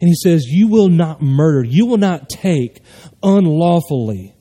And 0.00 0.08
He 0.08 0.14
says, 0.16 0.44
You 0.48 0.66
will 0.66 0.88
not 0.88 1.22
murder, 1.22 1.62
you 1.62 1.86
will 1.86 1.98
not 1.98 2.28
take 2.28 2.82
unlawfully 3.22 4.34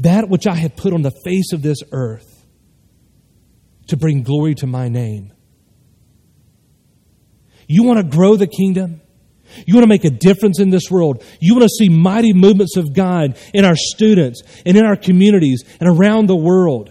that 0.00 0.28
which 0.28 0.48
I 0.48 0.56
have 0.56 0.74
put 0.74 0.92
on 0.92 1.02
the 1.02 1.12
face 1.24 1.52
of 1.52 1.62
this 1.62 1.78
earth 1.92 2.44
to 3.86 3.96
bring 3.96 4.24
glory 4.24 4.56
to 4.56 4.66
my 4.66 4.88
name. 4.88 5.32
You 7.68 7.84
want 7.84 8.00
to 8.00 8.16
grow 8.16 8.34
the 8.34 8.48
kingdom? 8.48 9.00
You 9.68 9.74
want 9.74 9.84
to 9.84 9.88
make 9.88 10.04
a 10.04 10.10
difference 10.10 10.58
in 10.58 10.70
this 10.70 10.90
world. 10.90 11.22
You 11.38 11.54
want 11.54 11.62
to 11.62 11.68
see 11.68 11.88
mighty 11.88 12.32
movements 12.32 12.76
of 12.76 12.92
God 12.92 13.38
in 13.54 13.64
our 13.64 13.76
students 13.76 14.42
and 14.66 14.76
in 14.76 14.84
our 14.84 14.96
communities 14.96 15.62
and 15.78 15.88
around 15.88 16.26
the 16.26 16.34
world. 16.34 16.90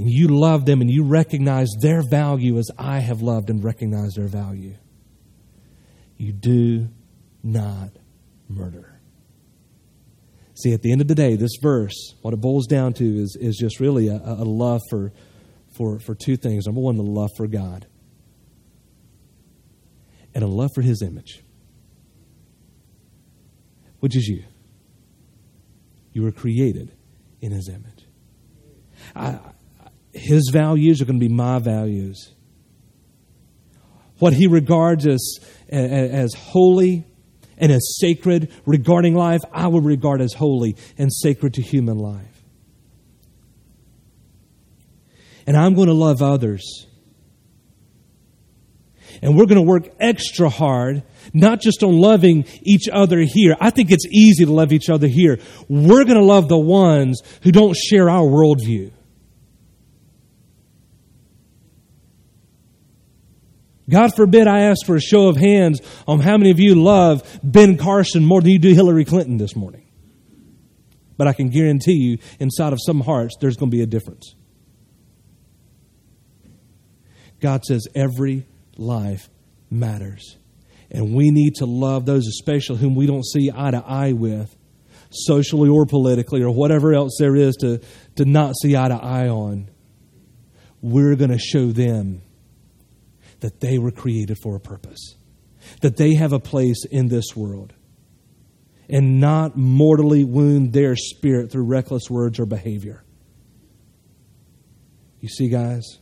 And 0.00 0.10
you 0.10 0.28
love 0.28 0.64
them 0.64 0.80
and 0.80 0.90
you 0.90 1.04
recognize 1.04 1.68
their 1.82 2.00
value 2.00 2.56
as 2.56 2.70
I 2.78 3.00
have 3.00 3.20
loved 3.20 3.50
and 3.50 3.62
recognized 3.62 4.16
their 4.16 4.28
value. 4.28 4.76
You 6.16 6.32
do 6.32 6.88
not 7.42 7.90
murder. 8.48 8.98
See, 10.54 10.72
at 10.72 10.80
the 10.80 10.90
end 10.90 11.02
of 11.02 11.08
the 11.08 11.14
day, 11.14 11.36
this 11.36 11.58
verse, 11.60 12.14
what 12.22 12.32
it 12.32 12.38
boils 12.38 12.66
down 12.66 12.94
to 12.94 13.04
is, 13.04 13.36
is 13.38 13.58
just 13.58 13.78
really 13.78 14.08
a, 14.08 14.16
a 14.16 14.42
love 14.42 14.80
for, 14.88 15.12
for, 15.76 15.98
for 16.00 16.14
two 16.14 16.38
things. 16.38 16.64
Number 16.64 16.80
one, 16.80 16.96
the 16.96 17.02
love 17.02 17.28
for 17.36 17.46
God 17.46 17.86
and 20.34 20.42
a 20.42 20.46
love 20.46 20.70
for 20.74 20.80
his 20.80 21.02
image, 21.02 21.44
which 23.98 24.16
is 24.16 24.26
you. 24.26 24.44
You 26.14 26.22
were 26.22 26.32
created 26.32 26.90
in 27.42 27.52
his 27.52 27.68
image. 27.68 28.06
I, 29.14 29.38
his 30.12 30.50
values 30.52 31.00
are 31.00 31.04
going 31.04 31.20
to 31.20 31.26
be 31.26 31.32
my 31.32 31.58
values. 31.58 32.32
What 34.18 34.32
he 34.32 34.46
regards 34.46 35.06
as, 35.06 35.38
as 35.68 36.34
holy 36.34 37.04
and 37.56 37.72
as 37.72 37.98
sacred 37.98 38.52
regarding 38.66 39.14
life, 39.14 39.40
I 39.52 39.68
will 39.68 39.80
regard 39.80 40.20
as 40.20 40.32
holy 40.34 40.76
and 40.98 41.12
sacred 41.12 41.54
to 41.54 41.62
human 41.62 41.98
life. 41.98 42.26
And 45.46 45.56
I'm 45.56 45.74
going 45.74 45.88
to 45.88 45.94
love 45.94 46.22
others 46.22 46.86
and 49.22 49.36
we're 49.36 49.46
going 49.46 49.56
to 49.56 49.62
work 49.62 49.88
extra 49.98 50.48
hard, 50.48 51.02
not 51.34 51.60
just 51.60 51.82
on 51.82 51.98
loving 51.98 52.46
each 52.62 52.88
other 52.90 53.20
here. 53.20 53.56
I 53.60 53.70
think 53.70 53.90
it's 53.90 54.06
easy 54.06 54.44
to 54.44 54.52
love 54.52 54.72
each 54.72 54.88
other 54.88 55.06
here. 55.06 55.38
We're 55.68 56.04
going 56.04 56.16
to 56.16 56.24
love 56.24 56.48
the 56.48 56.58
ones 56.58 57.20
who 57.42 57.52
don't 57.52 57.76
share 57.76 58.08
our 58.08 58.22
worldview. 58.22 58.92
God 63.90 64.14
forbid 64.14 64.46
I 64.46 64.60
ask 64.60 64.86
for 64.86 64.96
a 64.96 65.00
show 65.00 65.28
of 65.28 65.36
hands 65.36 65.80
on 66.06 66.20
how 66.20 66.38
many 66.38 66.50
of 66.50 66.60
you 66.60 66.76
love 66.76 67.40
Ben 67.42 67.76
Carson 67.76 68.24
more 68.24 68.40
than 68.40 68.50
you 68.52 68.58
do 68.58 68.72
Hillary 68.72 69.04
Clinton 69.04 69.36
this 69.36 69.56
morning. 69.56 69.86
But 71.16 71.26
I 71.26 71.32
can 71.34 71.50
guarantee 71.50 71.98
you, 71.98 72.18
inside 72.38 72.72
of 72.72 72.78
some 72.80 73.00
hearts, 73.00 73.36
there's 73.40 73.56
going 73.56 73.70
to 73.70 73.76
be 73.76 73.82
a 73.82 73.86
difference. 73.86 74.34
God 77.40 77.64
says 77.64 77.86
every 77.94 78.46
life 78.78 79.28
matters. 79.70 80.36
And 80.90 81.14
we 81.14 81.30
need 81.30 81.56
to 81.56 81.66
love 81.66 82.06
those, 82.06 82.26
especially 82.26 82.78
whom 82.78 82.94
we 82.94 83.06
don't 83.06 83.24
see 83.24 83.50
eye 83.54 83.70
to 83.70 83.84
eye 83.86 84.12
with, 84.12 84.56
socially 85.10 85.68
or 85.68 85.84
politically, 85.84 86.42
or 86.42 86.50
whatever 86.50 86.94
else 86.94 87.16
there 87.18 87.36
is 87.36 87.56
to, 87.56 87.80
to 88.16 88.24
not 88.24 88.54
see 88.56 88.76
eye 88.76 88.88
to 88.88 88.94
eye 88.94 89.28
on. 89.28 89.68
We're 90.80 91.16
going 91.16 91.30
to 91.30 91.38
show 91.38 91.66
them 91.66 92.22
that 93.40 93.60
they 93.60 93.78
were 93.78 93.90
created 93.90 94.38
for 94.42 94.56
a 94.56 94.60
purpose, 94.60 95.16
that 95.80 95.96
they 95.96 96.14
have 96.14 96.32
a 96.32 96.40
place 96.40 96.84
in 96.90 97.08
this 97.08 97.34
world, 97.36 97.72
and 98.88 99.20
not 99.20 99.56
mortally 99.56 100.24
wound 100.24 100.72
their 100.72 100.96
spirit 100.96 101.50
through 101.50 101.64
reckless 101.64 102.10
words 102.10 102.38
or 102.38 102.46
behavior. 102.46 103.04
You 105.20 105.28
see, 105.28 105.48
guys, 105.48 105.98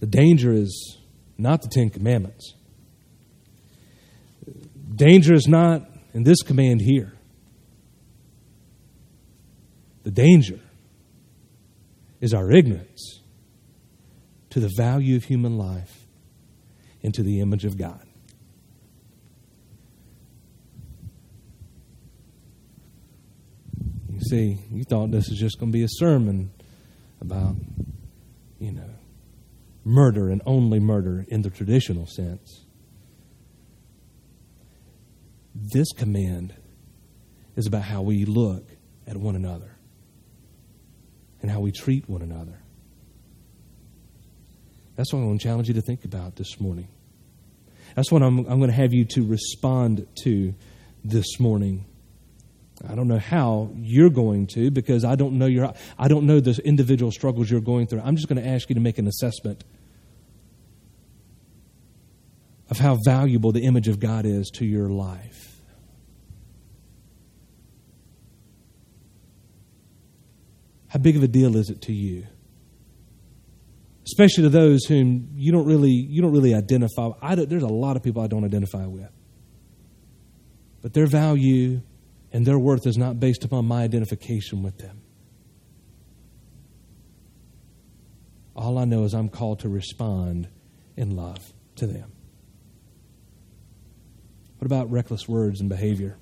the 0.00 0.06
danger 0.06 0.52
is 0.52 0.98
not 1.38 1.62
the 1.62 1.68
Ten 1.68 1.90
Commandments. 1.90 2.54
Danger 4.94 5.34
is 5.34 5.46
not 5.46 5.88
in 6.14 6.22
this 6.22 6.42
command 6.42 6.80
here. 6.80 7.12
The 10.04 10.10
danger 10.10 10.60
is 12.20 12.32
our 12.32 12.50
ignorance 12.50 13.20
to 14.56 14.60
the 14.60 14.72
value 14.74 15.16
of 15.16 15.24
human 15.24 15.58
life 15.58 16.06
and 17.02 17.12
to 17.12 17.22
the 17.22 17.40
image 17.40 17.66
of 17.66 17.76
God. 17.76 18.00
You 24.10 24.20
see, 24.30 24.58
you 24.72 24.84
thought 24.84 25.10
this 25.10 25.28
was 25.28 25.38
just 25.38 25.60
going 25.60 25.70
to 25.70 25.76
be 25.76 25.84
a 25.84 25.88
sermon 25.90 26.52
about, 27.20 27.56
you 28.58 28.72
know, 28.72 28.88
murder 29.84 30.30
and 30.30 30.40
only 30.46 30.80
murder 30.80 31.26
in 31.28 31.42
the 31.42 31.50
traditional 31.50 32.06
sense. 32.06 32.64
This 35.54 35.92
command 35.92 36.54
is 37.56 37.66
about 37.66 37.82
how 37.82 38.00
we 38.00 38.24
look 38.24 38.64
at 39.06 39.18
one 39.18 39.36
another 39.36 39.76
and 41.42 41.50
how 41.50 41.60
we 41.60 41.72
treat 41.72 42.08
one 42.08 42.22
another. 42.22 42.62
That's 44.96 45.12
what 45.12 45.20
I 45.20 45.24
want 45.24 45.40
to 45.40 45.46
challenge 45.46 45.68
you 45.68 45.74
to 45.74 45.82
think 45.82 46.04
about 46.04 46.36
this 46.36 46.58
morning. 46.58 46.88
That's 47.94 48.10
what 48.10 48.22
I'm, 48.22 48.38
I'm 48.40 48.58
going 48.58 48.70
to 48.70 48.76
have 48.76 48.92
you 48.92 49.04
to 49.06 49.26
respond 49.26 50.06
to 50.22 50.54
this 51.04 51.38
morning. 51.38 51.86
I 52.86 52.94
don't 52.94 53.08
know 53.08 53.18
how 53.18 53.70
you're 53.76 54.10
going 54.10 54.48
to 54.48 54.70
because 54.70 55.04
I 55.04 55.14
don't 55.14 55.38
know 55.38 55.46
your 55.46 55.72
I 55.98 56.08
don't 56.08 56.26
know 56.26 56.40
the 56.40 56.60
individual 56.64 57.10
struggles 57.10 57.50
you're 57.50 57.60
going 57.60 57.86
through. 57.86 58.00
I'm 58.00 58.16
just 58.16 58.28
going 58.28 58.42
to 58.42 58.46
ask 58.46 58.68
you 58.68 58.74
to 58.74 58.80
make 58.80 58.98
an 58.98 59.06
assessment 59.06 59.64
of 62.68 62.78
how 62.78 62.98
valuable 63.04 63.52
the 63.52 63.62
image 63.62 63.88
of 63.88 64.00
God 64.00 64.26
is 64.26 64.50
to 64.56 64.66
your 64.66 64.88
life. 64.88 65.60
How 70.88 70.98
big 70.98 71.16
of 71.16 71.22
a 71.22 71.28
deal 71.28 71.56
is 71.56 71.70
it 71.70 71.82
to 71.82 71.92
you? 71.92 72.26
Especially 74.06 74.44
to 74.44 74.48
those 74.48 74.84
whom 74.84 75.30
you 75.34 75.50
don't 75.50 75.66
really 75.66 75.90
you 75.90 76.22
don't 76.22 76.32
really 76.32 76.54
identify. 76.54 77.10
I 77.20 77.34
there's 77.34 77.64
a 77.64 77.68
lot 77.68 77.96
of 77.96 78.02
people 78.02 78.22
I 78.22 78.28
don't 78.28 78.44
identify 78.44 78.86
with, 78.86 79.10
but 80.80 80.94
their 80.94 81.06
value 81.06 81.80
and 82.32 82.46
their 82.46 82.58
worth 82.58 82.86
is 82.86 82.96
not 82.96 83.18
based 83.18 83.44
upon 83.44 83.66
my 83.66 83.82
identification 83.82 84.62
with 84.62 84.78
them. 84.78 85.02
All 88.54 88.78
I 88.78 88.84
know 88.84 89.04
is 89.04 89.14
I'm 89.14 89.28
called 89.28 89.60
to 89.60 89.68
respond 89.68 90.48
in 90.96 91.14
love 91.14 91.52
to 91.76 91.86
them. 91.86 92.12
What 94.58 94.66
about 94.66 94.90
reckless 94.90 95.28
words 95.28 95.60
and 95.60 95.68
behavior? 95.68 96.16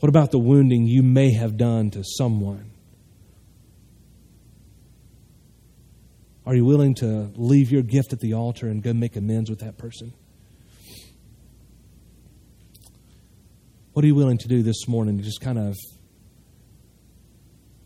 What 0.00 0.08
about 0.08 0.30
the 0.30 0.38
wounding 0.38 0.86
you 0.86 1.02
may 1.02 1.32
have 1.34 1.56
done 1.56 1.90
to 1.90 2.02
someone? 2.04 2.71
Are 6.44 6.54
you 6.54 6.64
willing 6.64 6.94
to 6.96 7.30
leave 7.36 7.70
your 7.70 7.82
gift 7.82 8.12
at 8.12 8.20
the 8.20 8.34
altar 8.34 8.66
and 8.66 8.82
go 8.82 8.92
make 8.92 9.16
amends 9.16 9.48
with 9.48 9.60
that 9.60 9.78
person? 9.78 10.12
What 13.92 14.04
are 14.04 14.08
you 14.08 14.14
willing 14.14 14.38
to 14.38 14.48
do 14.48 14.62
this 14.62 14.88
morning 14.88 15.18
to 15.18 15.22
just 15.22 15.40
kind 15.40 15.58
of 15.58 15.76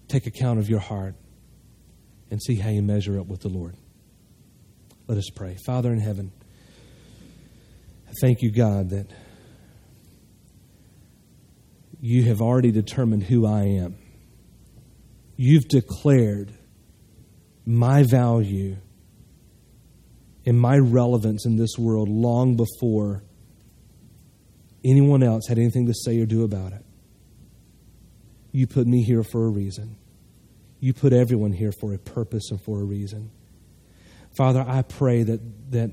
take 0.09 0.27
account 0.27 0.59
of 0.59 0.71
your 0.71 0.79
heart 0.79 1.17
and 2.31 2.41
see 2.41 2.55
how 2.57 2.71
you 2.71 2.81
measure 2.81 3.19
up 3.21 3.27
with 3.27 3.41
the 3.41 3.49
Lord? 3.49 3.77
Let 5.07 5.19
us 5.19 5.29
pray. 5.35 5.57
Father 5.67 5.93
in 5.93 6.01
heaven, 6.01 6.33
thank 8.21 8.41
you, 8.41 8.51
God, 8.51 8.91
that 8.91 9.11
you 12.01 12.25
have 12.25 12.41
already 12.41 12.71
determined 12.71 13.25
who 13.25 13.47
I 13.47 13.65
am. 13.65 13.97
You've 15.37 15.69
declared 15.69 16.56
my 17.67 18.05
value 18.05 18.77
and 20.47 20.59
my 20.59 20.79
relevance 20.79 21.45
in 21.45 21.57
this 21.57 21.77
world 21.77 22.09
long 22.09 22.57
before 22.57 23.25
anyone 24.85 25.25
else 25.25 25.49
had 25.49 25.59
anything 25.59 25.87
to 25.87 25.95
say 25.95 26.21
or 26.21 26.27
do 26.27 26.45
about 26.45 26.73
it. 26.73 26.85
You 28.53 28.69
put 28.69 28.87
me 28.87 29.03
here 29.03 29.25
for 29.25 29.45
a 29.45 29.49
reason. 29.49 29.97
You 30.79 30.95
put 30.95 31.13
everyone 31.13 31.53
here 31.53 31.73
for 31.81 31.93
a 31.93 31.99
purpose 31.99 32.51
and 32.51 32.63
for 32.63 32.81
a 32.81 32.85
reason. 32.85 33.31
Father, 34.37 34.65
I 34.67 34.83
pray 34.83 35.25
that, 35.25 35.41
that 35.73 35.91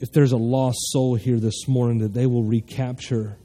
if 0.00 0.10
there's 0.12 0.32
a 0.32 0.36
lost 0.36 0.78
soul 0.90 1.14
here 1.14 1.38
this 1.38 1.68
morning, 1.68 1.98
that 1.98 2.12
they 2.12 2.26
will 2.26 2.42
recapture 2.42 3.38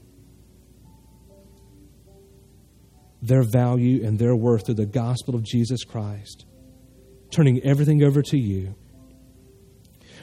their 3.20 3.44
value 3.44 4.04
and 4.04 4.18
their 4.18 4.34
worth 4.34 4.66
through 4.66 4.74
the 4.74 4.86
gospel 4.86 5.36
of 5.36 5.44
Jesus 5.44 5.84
Christ, 5.84 6.44
turning 7.32 7.60
everything 7.64 8.04
over 8.04 8.22
to 8.22 8.38
you, 8.38 8.74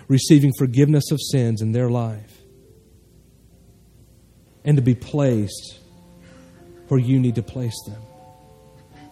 receiving 0.07 0.51
forgiveness 0.57 1.11
of 1.11 1.19
sins 1.21 1.61
in 1.61 1.73
their 1.73 1.89
life, 1.89 2.41
and 4.63 4.77
to 4.77 4.81
be 4.81 4.95
placed 4.95 5.79
where 6.87 6.99
you 6.99 7.19
need 7.19 7.35
to 7.35 7.43
place 7.43 7.75
them. 7.85 8.01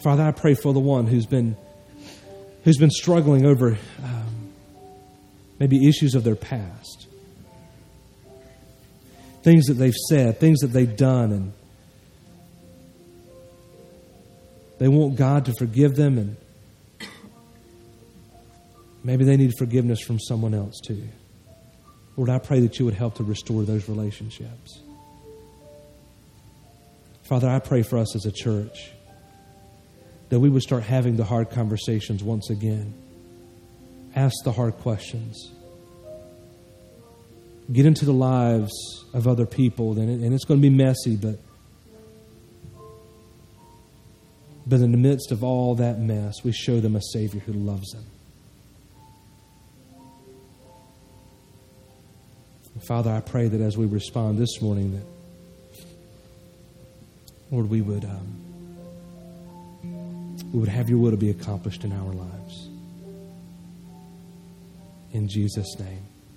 Father, 0.02 0.24
I 0.24 0.32
pray 0.32 0.54
for 0.54 0.74
the 0.74 0.80
one 0.80 1.08
who's 1.08 1.26
been 1.26 1.58
who's 2.64 2.78
been 2.78 2.92
struggling 2.92 3.46
over 3.46 3.78
um, 4.04 4.54
maybe 5.60 5.88
issues 5.88 6.16
of 6.16 6.24
their 6.24 6.36
past, 6.36 7.08
things 9.44 9.66
that 9.66 9.74
they've 9.74 9.96
said, 10.10 10.40
things 10.40 10.60
that 10.60 10.68
they've 10.68 10.96
done, 10.96 11.32
and 11.32 11.54
They 14.78 14.88
want 14.88 15.16
God 15.16 15.46
to 15.46 15.54
forgive 15.58 15.96
them, 15.96 16.18
and 16.18 16.38
maybe 19.08 19.24
they 19.24 19.38
need 19.38 19.54
forgiveness 19.58 20.02
from 20.02 20.20
someone 20.20 20.54
else 20.54 20.80
too. 20.86 21.08
Lord, 22.18 22.30
I 22.30 22.40
pray 22.40 22.60
that 22.60 22.78
you 22.78 22.84
would 22.86 22.94
help 22.94 23.16
to 23.16 23.24
restore 23.24 23.64
those 23.64 23.88
relationships. 23.88 24.82
Father, 27.24 27.48
I 27.48 27.60
pray 27.60 27.84
for 27.84 27.98
us 27.98 28.16
as 28.16 28.26
a 28.26 28.32
church 28.32 28.92
that 30.30 30.40
we 30.40 30.50
would 30.50 30.62
start 30.62 30.84
having 30.84 31.16
the 31.16 31.24
hard 31.24 31.50
conversations 31.52 32.22
once 32.22 32.50
again. 32.50 32.94
Ask 34.14 34.36
the 34.44 34.52
hard 34.52 34.74
questions. 34.80 35.52
Get 37.72 37.86
into 37.86 38.04
the 38.04 38.14
lives 38.14 38.74
of 39.14 39.28
other 39.28 39.46
people, 39.46 39.98
and 39.98 40.34
it's 40.34 40.44
going 40.44 40.60
to 40.60 40.70
be 40.70 40.76
messy, 40.76 41.16
but 41.16 41.40
But 44.70 44.82
in 44.82 44.92
the 44.92 44.98
midst 44.98 45.32
of 45.32 45.46
all 45.46 45.76
that 45.76 45.98
mess, 45.98 46.44
we 46.44 46.52
show 46.52 46.82
them 46.82 46.98
a 46.98 47.02
Savior 47.14 47.40
who 47.40 47.54
loves 47.54 47.90
them. 47.92 48.04
Father, 52.80 53.12
I 53.12 53.22
pray 53.22 53.48
that 53.48 53.62
as 53.62 53.78
we 53.78 53.86
respond 53.86 54.38
this 54.38 54.62
morning, 54.62 54.94
that, 54.94 55.06
Lord, 57.52 57.70
we 57.70 57.82
would, 57.82 58.06
um, 58.06 58.36
we 60.52 60.60
would 60.60 60.70
have 60.70 60.90
your 60.90 61.00
will 61.00 61.12
to 61.12 61.18
be 61.18 61.30
accomplished 61.30 61.84
in 61.84 61.92
our 61.92 62.14
lives. 62.14 62.68
In 65.14 65.28
Jesus' 65.28 65.80
name. 65.80 66.07